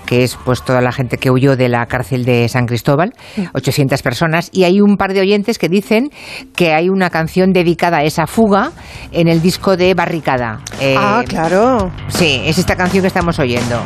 [0.08, 3.12] que es pues toda la gente que huyó de la cárcel de San Cristóbal,
[3.52, 6.08] 800 personas, y hay un par de oyentes que dicen
[6.56, 8.72] que hay una canción dedicada a esa fuga
[9.12, 10.60] en el disco de Barricada.
[10.96, 11.92] ah, claro.
[12.08, 13.82] Sí, es esta canción que estamos oyendo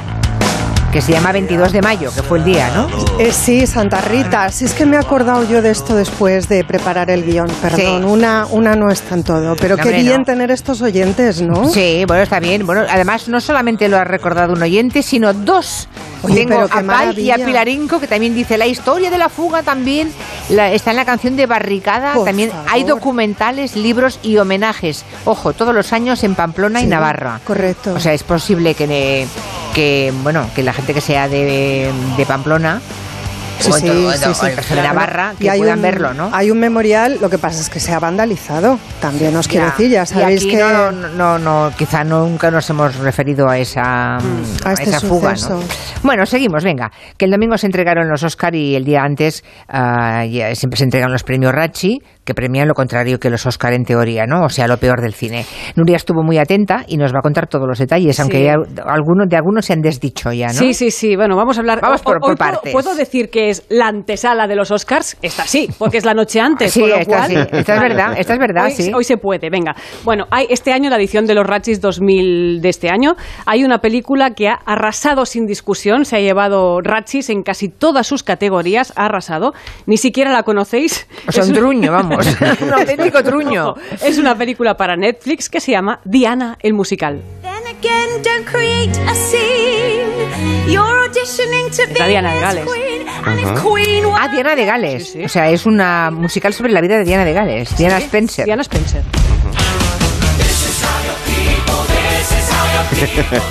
[0.92, 2.87] que se llama 22 de mayo, que fue el día, ¿no?
[3.18, 4.50] Eh, sí, Santa Rita.
[4.50, 8.05] Si es que me he acordado yo de esto después de preparar el guion, perdón.
[8.05, 11.70] Una, una no está en todo, pero qué bien tener estos oyentes, ¿no?
[11.70, 12.66] Sí, bueno, está bien.
[12.66, 15.88] Bueno, además no solamente lo ha recordado un oyente, sino dos.
[16.26, 20.12] Tengo a Pai y a Pilarinco, que también dice la historia de la fuga también
[20.50, 22.14] está en la canción de Barricada.
[22.24, 25.05] también hay documentales, libros y homenajes.
[25.24, 27.40] Ojo, todos los años en Pamplona y Navarra.
[27.44, 27.94] Correcto.
[27.94, 29.26] O sea, es posible que,
[29.75, 32.81] que bueno, que la gente que sea de, de Pamplona
[33.59, 36.31] sí, sí, sí, de Navarra que puedan verlo, ¿no?
[36.33, 39.91] Hay un memorial, lo que pasa es que se ha vandalizado, también os quiero decir,
[39.91, 40.57] ya sabéis que...
[40.57, 45.35] No, no, no, quizá nunca nos hemos referido a esa, mm, a, este esa fuga,
[45.49, 45.61] ¿no?
[46.03, 50.55] Bueno, seguimos, venga, que el domingo se entregaron los Oscar y el día antes uh,
[50.55, 54.27] siempre se entregan los premios Rachi, que premian lo contrario que los Oscar en teoría,
[54.27, 54.45] ¿no?
[54.45, 55.45] O sea, lo peor del cine.
[55.77, 59.37] Nuria estuvo muy atenta y nos va a contar todos los detalles, aunque algunos de
[59.37, 60.53] algunos se han desdicho ya, ¿no?
[60.53, 61.17] Sí, sí, sí.
[61.17, 61.81] Bueno, vamos a hablar.
[61.81, 62.73] Vamos por, por partes.
[62.73, 65.16] Puedo, decir que es la antesala de los Oscars.
[65.22, 66.72] Esta sí, porque es la noche antes.
[66.72, 67.35] Sí, esta, sí.
[67.35, 68.92] esta es verdad, esta es verdad, hoy, sí.
[68.94, 69.74] Hoy se puede, venga.
[70.05, 73.78] Bueno, hay este año, la edición de los Ratchis 2000 de este año, hay una
[73.78, 78.92] película que ha arrasado sin discusión, se ha llevado Ratchis en casi todas sus categorías,
[78.96, 79.52] ha arrasado.
[79.87, 81.07] Ni siquiera la conocéis.
[81.28, 82.26] O sea, un truño, vamos.
[82.72, 83.74] auténtico truño.
[84.02, 87.22] Es una película para Netflix que se llama Diana el musical.
[91.92, 92.64] Está Diana de Gales.
[94.18, 95.16] Ah, Diana de Gales.
[95.25, 97.77] O sea, es una musical sobre la vida de Diana de Gales.
[97.77, 98.45] Diana Spencer.
[98.45, 99.03] Diana Spencer.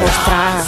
[0.04, 0.66] Ostras.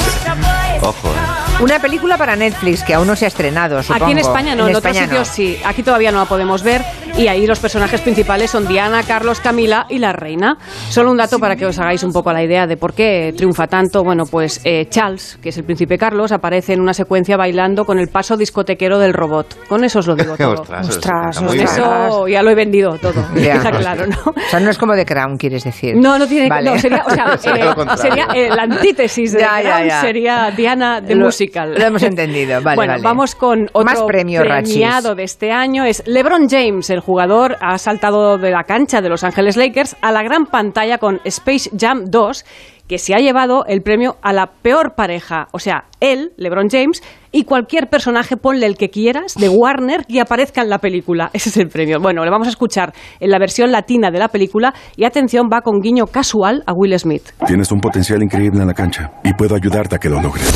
[0.81, 1.07] Ojo.
[1.07, 1.43] ¿eh?
[1.61, 4.05] Una película para Netflix que aún no se ha estrenado, supongo.
[4.05, 5.33] Aquí en España no, en, otros sitios no.
[5.33, 5.57] sí.
[5.63, 6.83] Aquí todavía no la podemos ver
[7.17, 10.57] y ahí los personajes principales son Diana, Carlos, Camila y la reina.
[10.89, 13.67] Solo un dato para que os hagáis un poco la idea de por qué triunfa
[13.67, 14.03] tanto.
[14.03, 17.99] Bueno, pues eh, Charles, que es el príncipe Carlos, aparece en una secuencia bailando con
[17.99, 19.55] el paso discotequero del robot.
[19.67, 20.61] Con eso os lo digo todo.
[20.61, 21.71] ostras, ostras, ostras.
[21.77, 23.23] Eso ya lo he vendido todo.
[23.35, 24.17] Está claro, ¿no?
[24.31, 25.95] O sea, no es como The Crown, quieres decir.
[25.95, 26.49] No, no tiene...
[26.63, 30.01] No, sería, o sea, eh, sería eh, la antítesis de ya, The Crown, ya, ya.
[30.01, 31.75] sería Diana de Lo- musical.
[31.77, 33.03] Lo hemos entendido, vale, bueno, vale.
[33.03, 35.17] vamos con otro Más premios, premiado Rachis.
[35.17, 35.85] de este año.
[35.85, 40.11] Es LeBron James, el jugador, ha saltado de la cancha de Los Ángeles Lakers a
[40.11, 42.45] la gran pantalla con Space Jam 2,
[42.87, 45.47] que se ha llevado el premio a la peor pareja.
[45.51, 50.21] O sea, él, LeBron James, y cualquier personaje, ponle el que quieras, de Warner, que
[50.21, 51.29] aparezca en la película.
[51.33, 51.99] Ese es el premio.
[51.99, 55.61] Bueno, le vamos a escuchar en la versión latina de la película y atención, va
[55.61, 57.31] con guiño casual a Will Smith.
[57.45, 60.51] Tienes un potencial increíble en la cancha y puedo ayudarte a que lo logres.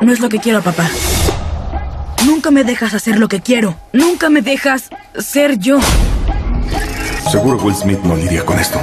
[0.00, 0.86] No es lo que quiero, papá.
[2.26, 3.76] Nunca me dejas hacer lo que quiero.
[3.92, 5.78] Nunca me dejas ser yo.
[7.30, 8.80] Seguro Will Smith no lidia con esto.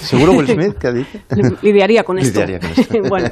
[0.00, 0.78] ¿Seguro Will Smith?
[0.78, 1.22] ¿Qué dice?
[1.60, 2.40] Lidiaría con esto.
[2.40, 2.98] Lidiaría con esto.
[3.08, 3.28] bueno,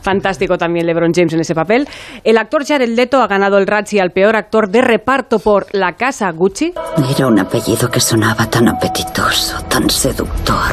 [0.00, 1.88] fantástico también LeBron James en ese papel.
[2.22, 5.94] El actor Jared Leto ha ganado el Razzie al peor actor de reparto por La
[5.96, 6.72] Casa Gucci.
[7.16, 10.72] Era un apellido que sonaba tan apetitoso, tan seductor.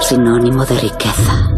[0.00, 1.48] Sinónimo de riqueza,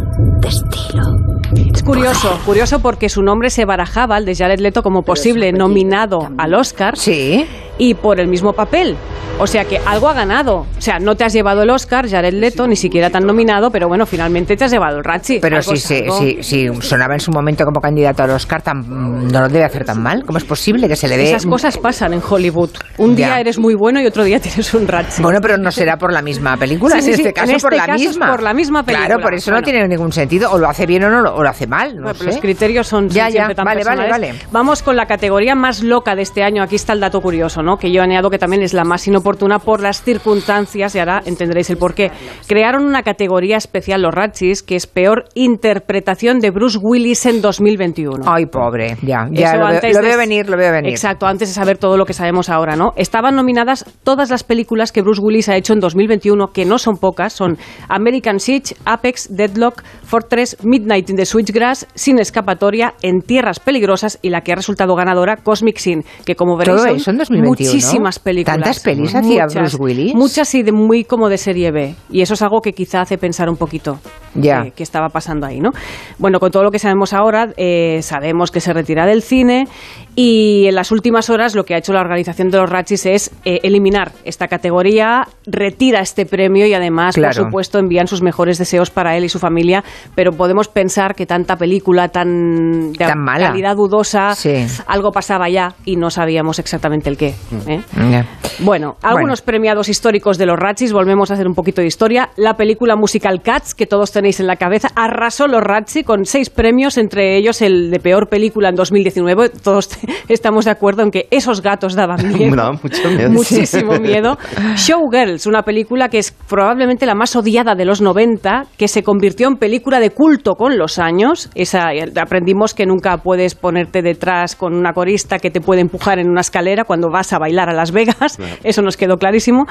[0.40, 1.38] de estilo.
[1.56, 6.28] Es curioso, curioso porque su nombre se barajaba, el de Jared Leto, como posible nominado
[6.37, 6.96] al Oscar.
[6.96, 7.46] Sí.
[7.78, 8.96] Y por el mismo papel.
[9.40, 10.66] O sea que algo ha ganado.
[10.77, 13.87] O sea, no te has llevado el Oscar, Jared Leto, ni siquiera tan nominado, pero
[13.87, 15.38] bueno, finalmente te has llevado el Razzie.
[15.40, 16.18] Pero si, algo.
[16.18, 19.85] si, si sonaba en su momento como candidato al Oscar, tan- no lo debe hacer
[19.85, 20.24] tan mal.
[20.27, 21.29] ¿Cómo es posible que se le dé...?
[21.31, 22.70] Esas cosas pasan en Hollywood.
[22.98, 23.27] Un Ya.
[23.29, 25.22] día eres muy bueno y otro día tienes un Razzie.
[25.22, 27.53] Bueno, pero no será por la misma película, Sí, sí, en sí, este en caso
[27.57, 28.31] este por la caso es misma.
[28.33, 29.07] por la misma película.
[29.07, 30.51] Claro, por eso no tiene ningún sentido.
[30.51, 31.94] O lo hace bien o no lo, o lo hace mal.
[31.94, 32.37] No Bueno, pero sé.
[32.37, 33.31] Los criterios son, ya.
[33.31, 34.31] siempre tan Vale, vale, personales.
[34.37, 34.48] vale.
[34.51, 36.61] Vamos con la categoría más loca de este año.
[36.64, 37.77] Aquí está el dato curioso, ¿no?
[37.77, 39.27] Que yo añado que también es la más inoportuna
[39.64, 42.11] por las circunstancias y ahora entenderéis el porqué.
[42.46, 48.24] Crearon una categoría especial los Ratchis que es peor interpretación de Bruce Willis en 2021.
[48.26, 48.96] Ay, pobre.
[49.03, 50.90] Ya, ya Eso lo, de- veo venir, lo veo venir.
[50.90, 52.92] Exacto, antes de saber todo lo que sabemos ahora, ¿no?
[52.96, 56.96] Estaban nominadas todas las películas que Bruce Willis ha hecho en 2021, que no son
[56.96, 63.61] pocas, son American Siege, Apex, Deadlock, Fortress, Midnight in the Switchgrass, Sin Escapatoria, En Tierras
[63.61, 67.18] Peligrosas y la que ha resultado ganadora, Cosmic Sin, que como veréis Todo eso en
[67.18, 68.56] 2021, muchísimas películas.
[68.56, 70.14] ¿Tantas pelis hacía Bruce Willis?
[70.14, 71.94] Muchas y de muy como de serie B.
[72.11, 73.98] Y eso es algo que quizá hace pensar un poquito
[74.34, 74.62] Ya.
[74.66, 75.70] eh, qué estaba pasando ahí, ¿no?
[76.18, 79.68] Bueno, con todo lo que sabemos ahora, eh, sabemos que se retira del cine
[80.16, 83.30] y en las últimas horas lo que ha hecho la organización de los Ratchis es
[83.44, 87.34] eh, eliminar esta categoría, retira este premio y además, Claro.
[87.34, 89.84] por supuesto, envían sus mejores deseos para él y su familia,
[90.14, 93.49] pero podemos pensar que tanta película tan de Tan mala.
[93.49, 94.66] calidad dudosa, Sí.
[94.86, 97.34] algo pasaba ya y no sabíamos exactamente el qué.
[97.66, 97.80] ¿eh?
[98.11, 98.26] Ya.
[98.61, 102.30] Bueno, algunos premiados históricos de los Ratchis, volvemos a hacer un poquito de historia.
[102.36, 106.51] La película musical Cats, que todos tenéis en la cabeza, arrasó los Ratchis con seis
[106.51, 109.51] premios, entre ellos el de peor película en 2019.
[109.62, 109.90] Todos
[110.28, 112.57] estamos de acuerdo en que esos gatos daban miedo.
[112.57, 113.30] Daba mucho miedo.
[113.30, 114.36] Muchísimo miedo.
[114.76, 119.49] Showgirls, una película que es probablemente la más odiada de los 90, que se convirtió
[119.49, 121.51] en película de culto con los años.
[121.55, 121.89] Esa,
[122.20, 126.43] aprendimos que nunca puedes ponerte detrás con una corista que te puede empujar en una
[126.43, 128.39] escalera cuando vas a bailar a Las Vegas.
[128.62, 129.64] Eso nos quedó clarísimo.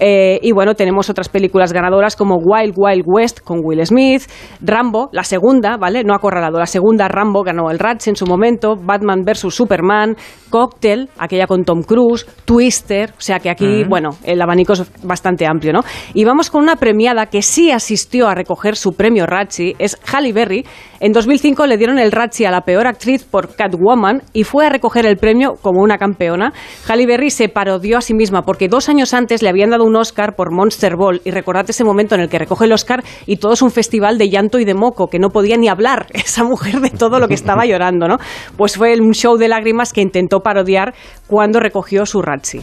[0.00, 4.22] Eh, y bueno, tenemos otras películas ganadoras como Wild Wild West con Will Smith,
[4.60, 6.02] Rambo, la segunda, ¿vale?
[6.02, 9.54] No acorralado, la segunda Rambo ganó el Ratch en su momento, Batman vs.
[9.54, 10.16] Superman,
[10.50, 15.46] Cocktail, aquella con Tom Cruise, Twister, o sea que aquí, bueno, el abanico es bastante
[15.46, 15.80] amplio, ¿no?
[16.14, 19.26] Y vamos con una premiada que sí asistió a recoger su premio
[19.60, 20.64] Ratchi, es Halle Berry.
[21.00, 24.70] En 2005 le dieron el Ratchi a la peor actriz por Catwoman y fue a
[24.70, 26.52] recoger el premio como una campeona.
[26.88, 29.96] Halle Berry se parodió a sí misma porque dos años antes le habían dado un
[29.96, 33.36] Oscar por Monster Ball y recordad ese momento en el que recoge el Oscar y
[33.36, 36.44] todo es un festival de llanto y de moco, que no podía ni hablar esa
[36.44, 38.16] mujer de todo lo que estaba llorando, ¿no?
[38.56, 40.94] Pues fue un show de lágrimas que intentó parodiar
[41.26, 42.60] cuando recogió su Ratchi.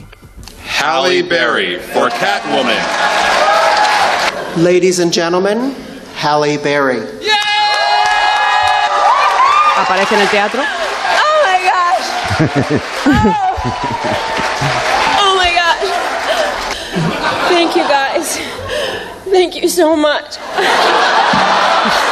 [0.80, 2.76] Halle Berry for Catwoman.
[4.58, 5.74] Ladies and gentlemen,
[6.18, 7.00] Halle Berry.
[7.22, 7.36] Yeah!
[9.78, 10.62] Aparece en el teatro.
[10.64, 12.08] Oh my gosh!
[15.20, 15.90] Oh my gosh!
[17.50, 18.40] Thank you guys.
[19.30, 20.38] Thank you so much.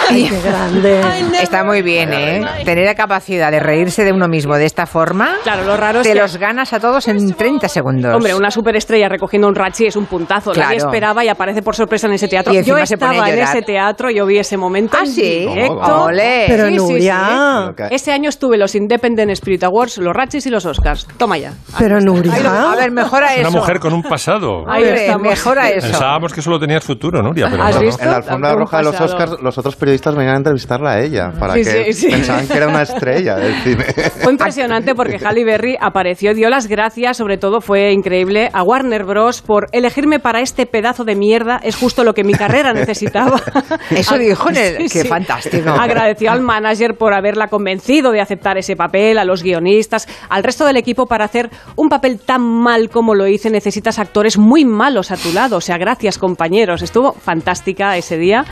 [0.10, 1.02] Ay, qué grande.
[1.42, 2.42] Está muy bien, ¿eh?
[2.64, 5.36] Tener la capacidad de reírse de uno mismo de esta forma.
[5.44, 8.14] Claro, lo raro es Te que- los ganas a todos en 30 segundos.
[8.16, 10.52] Hombre, una superestrella recogiendo un Ratchi es un puntazo.
[10.54, 10.90] Nadie Claro.
[10.92, 12.52] esperaba y aparece por sorpresa en ese teatro.
[12.54, 14.98] Y Yo encima se pone estaba a en ese teatro, yo vi ese momento.
[15.00, 15.22] ¿Ah, en sí?
[15.48, 16.04] directo.
[16.06, 16.46] Ole.
[16.48, 17.74] Pero Sí, sí, Nuria.
[17.78, 17.84] sí.
[17.92, 21.08] Ese año estuve los Independent Spirit Awards, los Ratchis y los Oscars.
[21.18, 21.54] Toma ya.
[21.78, 22.72] Pero Nuria.
[22.72, 23.52] A ver, mejora Una eso.
[23.52, 24.64] mujer con un pasado.
[24.70, 25.88] Ahí Hombre, mejora eso.
[25.88, 27.82] Pensábamos que solo tenías futuro, Nuria, pero ¿Has no.
[27.82, 28.04] visto?
[28.04, 29.02] En la alfombra roja de los.
[29.02, 32.08] Oscars, los otros periodistas venían a entrevistarla a ella, para Sí, que sí, sí.
[32.12, 33.84] pensaban que era una estrella del cine.
[34.22, 39.04] Fue impresionante porque Halle Berry apareció, dio las gracias, sobre todo fue increíble, a Warner
[39.06, 39.42] Bros.
[39.42, 41.60] por elegirme para este pedazo de mierda.
[41.64, 43.42] Es justo lo que mi carrera necesitaba.
[43.90, 45.08] Eso dijo en el- Sí, qué sí.
[45.08, 45.70] fantástico.
[45.70, 50.66] Agradeció al manager por haberla convencido de aceptar ese papel, a los guionistas, al resto
[50.66, 53.50] del equipo para hacer un papel tan mal como lo hice.
[53.50, 55.58] Necesitas actores muy malos a tu lado.
[55.58, 56.82] O sea, gracias compañeros.
[56.82, 58.46] Estuvo fantástica ese día.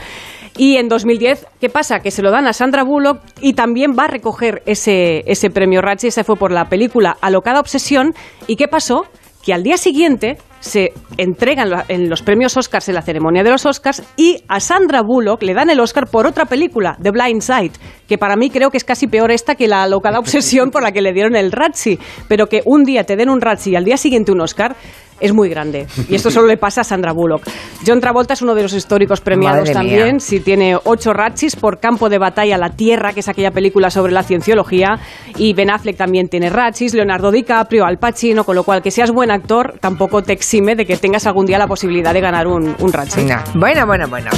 [0.56, 2.00] Y en 2010, ¿qué pasa?
[2.00, 5.82] Que se lo dan a Sandra Bullock y también va a recoger ese, ese premio
[5.82, 6.08] Ratchi.
[6.08, 8.14] Ese fue por la película Alocada Obsesión.
[8.46, 9.06] ¿Y qué pasó?
[9.44, 13.66] Que al día siguiente se entregan en los premios Oscars en la ceremonia de los
[13.66, 17.72] Oscars y a Sandra Bullock le dan el Oscar por otra película, The Blind Side,
[18.08, 20.92] que para mí creo que es casi peor esta que la alocada obsesión por la
[20.92, 21.98] que le dieron el Razzie,
[22.28, 24.74] pero que un día te den un Razzie y al día siguiente un Oscar
[25.20, 25.86] es muy grande.
[26.08, 27.42] Y esto solo le pasa a Sandra Bullock.
[27.86, 29.98] John Travolta es uno de los históricos premiados Madre mía.
[29.98, 30.20] también.
[30.20, 34.12] Sí, tiene ocho Razzies por Campo de Batalla La Tierra, que es aquella película sobre
[34.12, 34.98] la cienciología.
[35.36, 39.10] Y Ben Affleck también tiene Razzies, Leonardo DiCaprio, Al Pacino, con lo cual que seas
[39.10, 42.74] buen actor tampoco te exime de que tengas algún día la posibilidad de ganar un,
[42.78, 42.94] un.
[42.94, 43.42] No.
[43.54, 44.30] Bueno, bueno, bueno.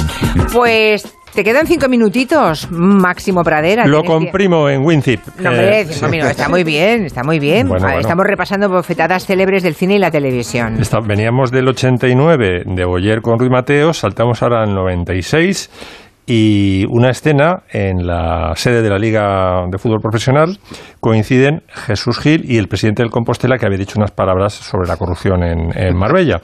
[0.51, 1.05] Pues
[1.37, 3.85] te quedan cinco minutitos, Máximo Pradera.
[3.85, 5.19] Lo Tienes que- comprimo en WinZip.
[5.39, 6.11] No, hombre, Eh, cinco sí.
[6.11, 6.31] minutos.
[6.31, 7.67] Está muy bien, está muy bien.
[7.67, 7.99] Bueno, bueno.
[7.99, 10.81] Estamos repasando bofetadas célebres del cine y la televisión.
[10.81, 15.69] Está- veníamos del 89 de Boyer con Ruy Mateo, saltamos ahora al 96
[16.27, 20.59] y una escena en la sede de la Liga de Fútbol Profesional
[20.99, 24.97] coinciden Jesús Gil y el presidente del Compostela que había dicho unas palabras sobre la
[24.97, 26.41] corrupción en, en Marbella.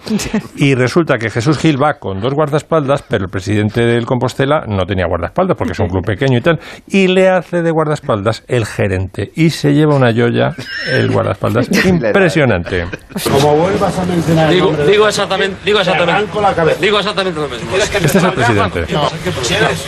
[0.55, 4.85] Y resulta que Jesús Gil va con dos guardaespaldas, pero el presidente del Compostela no
[4.85, 8.65] tenía guardaespaldas porque es un club pequeño y tal, y le hace de guardaespaldas el
[8.65, 10.51] gerente y se lleva una joya
[10.89, 12.85] el guardaespaldas impresionante.
[13.29, 16.79] Como vuelvas a mencionar Digo, exactamente, digo Te exactamente.
[16.79, 17.75] Digo exactamente lo mismo.
[17.75, 18.85] Este es el presidente.
[18.93, 19.09] No.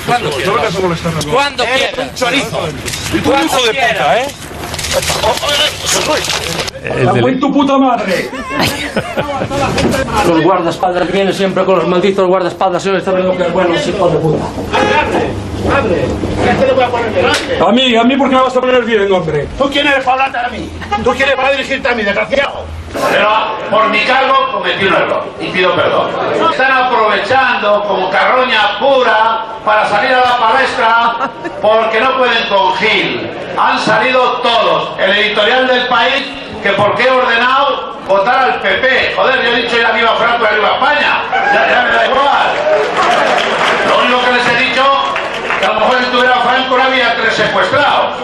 [0.06, 0.74] ¿Cuándo quieras?
[1.32, 1.98] ¿Cuándo quieras?
[2.10, 2.60] un chorizo.
[3.14, 4.28] Y tú hijo de puta, ¿eh?
[6.84, 8.30] El del- tu puta madre!
[10.28, 12.84] Los guardaespaldas vienen siempre con los malditos guardaespaldas.
[12.84, 14.46] Yo está viendo que bueno, hijo de puta.
[15.70, 16.06] Padre,
[16.44, 17.60] ¿qué te le voy a poner delante?
[17.60, 19.48] A mí, a mí, ¿por qué me vas a poner bien, hombre?
[19.58, 20.70] ¿Tú quién eres para hablarte a mí?
[21.04, 22.66] ¿Tú quién eres para dirigirte a mí, desgraciado?
[23.12, 23.30] Pero
[23.70, 26.10] por mi cargo cometí un error y pido perdón.
[26.52, 31.30] Están aprovechando como carroña pura para salir a la palestra
[31.62, 33.30] porque no pueden con Gil.
[33.58, 34.92] Han salido todos.
[35.00, 36.26] El editorial del país
[36.64, 39.14] que por qué he ordenado votar al PP.
[39.16, 41.24] Joder, yo he dicho ya viva Franco y viva España.
[41.54, 42.48] Ya, ya me da igual.
[43.90, 44.84] Lo único que les he dicho
[45.60, 48.16] que a lo mejor si estuviera Franco no había tres secuestrados.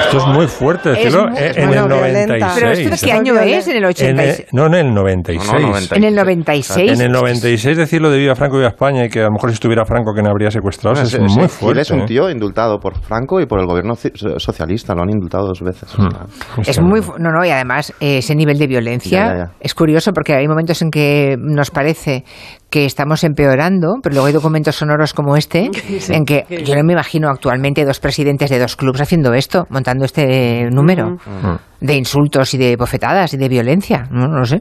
[0.00, 1.96] Esto es muy fuerte decirlo muy- eh, es en el violenta.
[1.96, 2.52] 96.
[2.56, 4.46] Pero esto de qué año es, en el 86.
[4.52, 5.52] no, en el 96.
[5.52, 5.92] No, no, 96.
[5.92, 6.92] En el 96.
[6.92, 9.50] En el 96 decirlo de Viva Franco y Viva España y que a lo mejor
[9.50, 11.82] si estuviera Franco que no habría secuestrados Bueno, es muy fuerte.
[11.82, 12.06] es un ¿eh?
[12.06, 14.94] tío indultado por Franco y por el gobierno ci- socialista.
[14.94, 15.96] Lo han indultado dos veces.
[15.96, 16.06] Hmm.
[16.06, 16.70] o sea.
[16.72, 17.02] Es muy.
[17.02, 19.50] fu- No, no, y además eh, ese nivel de violencia Ya, ya, ya.
[19.60, 22.24] es curioso porque hay momentos en que nos parece
[22.70, 25.70] que estamos empeorando, pero luego hay documentos sonoros como este
[26.08, 30.04] en que yo no me imagino actualmente dos presidentes de dos clubes haciendo esto, montando
[30.04, 31.56] este número Mm.
[31.80, 34.06] de insultos y de bofetadas y de violencia.
[34.10, 34.60] No, no lo sé.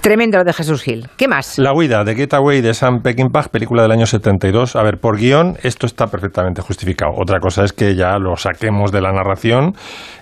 [0.00, 1.08] Tremendo lo de Jesús Gil.
[1.16, 1.58] ¿Qué más?
[1.58, 4.76] La huida de Getaway de Sam Peckinpah, película del año 72.
[4.76, 7.12] A ver, por guion esto está perfectamente justificado.
[7.16, 9.72] Otra cosa es que ya lo saquemos de la narración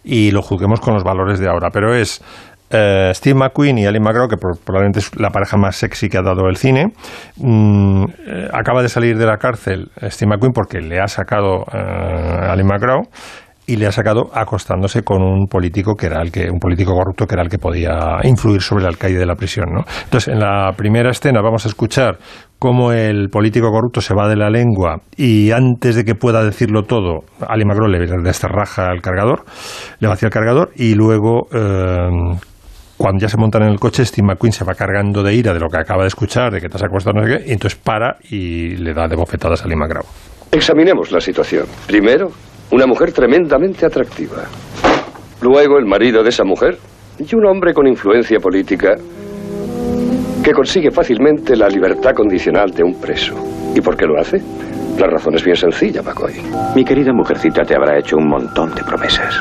[0.05, 1.71] y lo juzguemos con los valores de ahora.
[1.73, 2.23] Pero es
[2.73, 6.23] eh, Steve McQueen y Ali McGraw, que probablemente es la pareja más sexy que ha
[6.23, 6.93] dado el cine.
[7.37, 12.49] Mm, eh, acaba de salir de la cárcel Steve McQueen porque le ha sacado eh,
[12.49, 13.03] Ali McGraw
[13.67, 17.27] y le ha sacado acostándose con un político que era el que un político corrupto
[17.27, 19.85] que era el que podía influir sobre el alcaide de la prisión ¿no?
[20.05, 22.19] entonces en la primera escena vamos a escuchar
[22.59, 26.83] cómo el político corrupto se va de la lengua y antes de que pueda decirlo
[26.83, 29.45] todo Ali Magro le desterraja el cargador
[30.01, 32.09] le vacía el cargador y luego eh,
[33.03, 35.59] cuando ya se montan en el coche, Steve McQueen se va cargando de ira de
[35.59, 37.77] lo que acaba de escuchar, de que te has acostado, no sé qué, y entonces
[37.77, 40.05] para y le da de bofetadas a Lee McGraw.
[40.53, 41.67] Examinemos la situación.
[41.85, 42.29] Primero,
[42.71, 44.45] una mujer tremendamente atractiva.
[45.41, 46.79] Luego, el marido de esa mujer
[47.19, 48.95] y un hombre con influencia política
[50.45, 53.35] que consigue fácilmente la libertad condicional de un preso.
[53.75, 54.39] ¿Y por qué lo hace?
[54.97, 56.35] La razón es bien sencilla, McCoy.
[56.77, 59.35] Mi querida mujercita te habrá hecho un montón de promesas.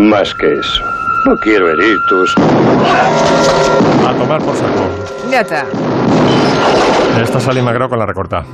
[0.00, 0.97] Más que eso.
[1.28, 2.34] No quiero herir tus...
[2.38, 4.88] A tomar por saco.
[5.30, 5.66] Ya está.
[7.22, 8.46] Esta sale Magro con la recorta.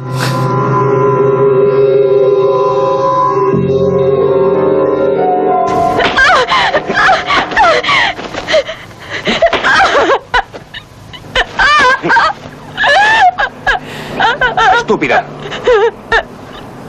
[14.76, 15.24] Estúpida.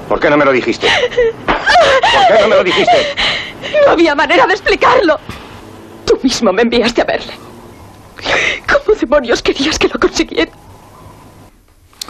[0.10, 0.88] ¿Por qué no me lo dijiste?
[1.46, 1.56] ¿Por
[2.28, 3.16] qué no me lo dijiste?
[3.86, 5.20] No había manera de explicarlo.
[6.26, 7.34] Mismo me enviaste a verle.
[8.68, 10.52] ¿Cómo demonios querías que lo consiguiera?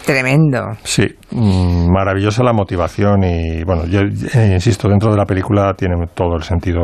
[0.05, 0.71] Tremendo.
[0.83, 5.95] Sí, mm, maravillosa la motivación y, bueno, yo eh, insisto, dentro de la película tiene
[6.13, 6.79] todo el sentido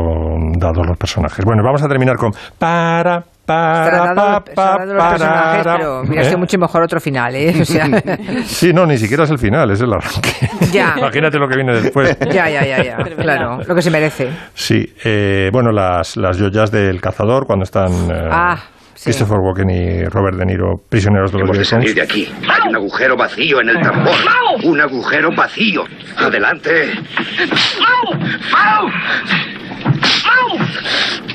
[0.59, 1.45] dados los personajes.
[1.45, 5.78] Bueno, vamos a terminar con para, para, pa, dado los personajes, para.
[5.78, 6.26] pero hubiera ¿Eh?
[6.26, 7.54] sido mucho mejor otro final, ¿eh?
[7.62, 7.86] O sea,
[8.46, 10.50] Sí, no, ni siquiera es el final, es el arranque.
[10.72, 10.96] Ya.
[10.98, 12.18] Imagínate lo que viene después.
[12.32, 12.98] ya, ya, ya, ya.
[13.18, 14.30] Claro, lo que se merece.
[14.54, 18.58] Sí, eh, bueno, las, las joyas del cazador cuando están eh, Ah,
[18.94, 19.06] sí.
[19.06, 21.84] Christopher Walken y Robert De Niro prisioneros de los Hemos de Vietcongs.
[21.84, 22.32] salir de aquí.
[22.50, 24.14] Hay un agujero vacío en el tambor.
[24.64, 25.84] Un agujero vacío.
[26.18, 26.92] Adelante.
[30.52, 31.30] ¡Maldita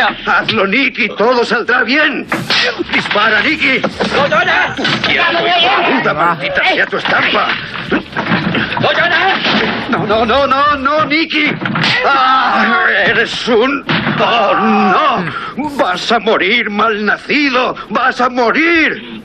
[0.00, 1.08] ¡Hazlo, Nicky!
[1.08, 2.26] ¡Todo saldrá bien!
[2.92, 3.80] ¡Dispara, Nicky!
[3.80, 5.24] ¡Puta
[6.14, 7.48] maldita sea tu estampa!
[9.90, 11.52] ¡No, no, no, no, no, Nicky!
[12.06, 13.84] ¡Ah, ¡Eres un...
[14.18, 15.68] ¡Oh, no!
[15.76, 17.76] ¡Vas a morir, malnacido!
[17.90, 19.22] ¡Vas a morir!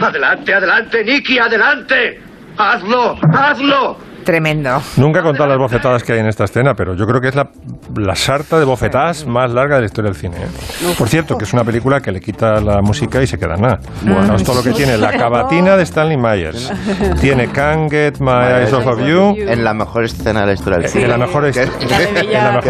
[0.00, 2.20] ¡Adelante, adelante, Nicky, adelante!
[2.58, 4.05] ¡Hazlo, hazlo!
[4.26, 4.82] Tremendo.
[4.96, 7.34] Nunca he contado las bofetadas que hay en esta escena, pero yo creo que es
[7.36, 7.48] la,
[7.96, 10.36] la sarta de bofetadas más larga de la historia del cine.
[10.36, 10.94] ¿eh?
[10.98, 13.78] Por cierto, que es una película que le quita la música y se queda nada.
[14.02, 14.98] Bueno, es todo lo que tiene.
[14.98, 16.72] La cavatina de Stanley Myers.
[17.20, 19.36] Tiene Can't Get My Eyes Off of You.
[19.38, 21.04] En la mejor escena de la historia del En cine.
[21.04, 21.56] en la mejor- que es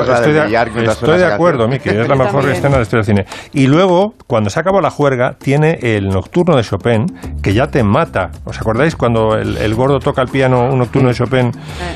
[0.06, 1.66] la estoy, de billar estoy de acuerdo.
[1.68, 2.52] Miki, es la mejor También.
[2.52, 3.26] escena de la historia del cine.
[3.54, 7.06] Y luego, cuando se acabó la juerga, tiene el nocturno de Chopin,
[7.42, 8.30] que ya te mata.
[8.44, 11.45] ¿Os acordáis cuando el, el gordo toca el piano, un nocturno de Chopin,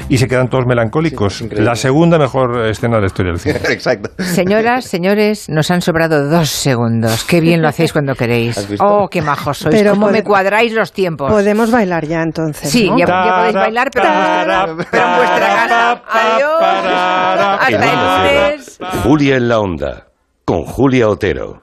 [0.08, 1.42] y se quedan todos melancólicos?
[1.52, 3.60] la segunda mejor escena de la historia del cine.
[3.70, 4.10] Exacto.
[4.22, 7.24] Señoras, señores, nos han sobrado dos segundos.
[7.24, 8.68] Qué bien lo hacéis cuando queréis.
[8.80, 9.74] Oh, qué majos sois.
[9.74, 11.30] Pero Cómo me cuadráis los tiempos.
[11.30, 12.70] Podemos bailar ya entonces.
[12.70, 12.98] Sí, ¿no?
[12.98, 16.02] ya, ya podéis bailar, pero en vuestra, pero en vuestra casa.
[16.08, 17.60] Adiós.
[17.60, 18.78] Hasta el lunes.
[19.02, 20.06] Julia en la onda,
[20.44, 21.62] con Julia Otero.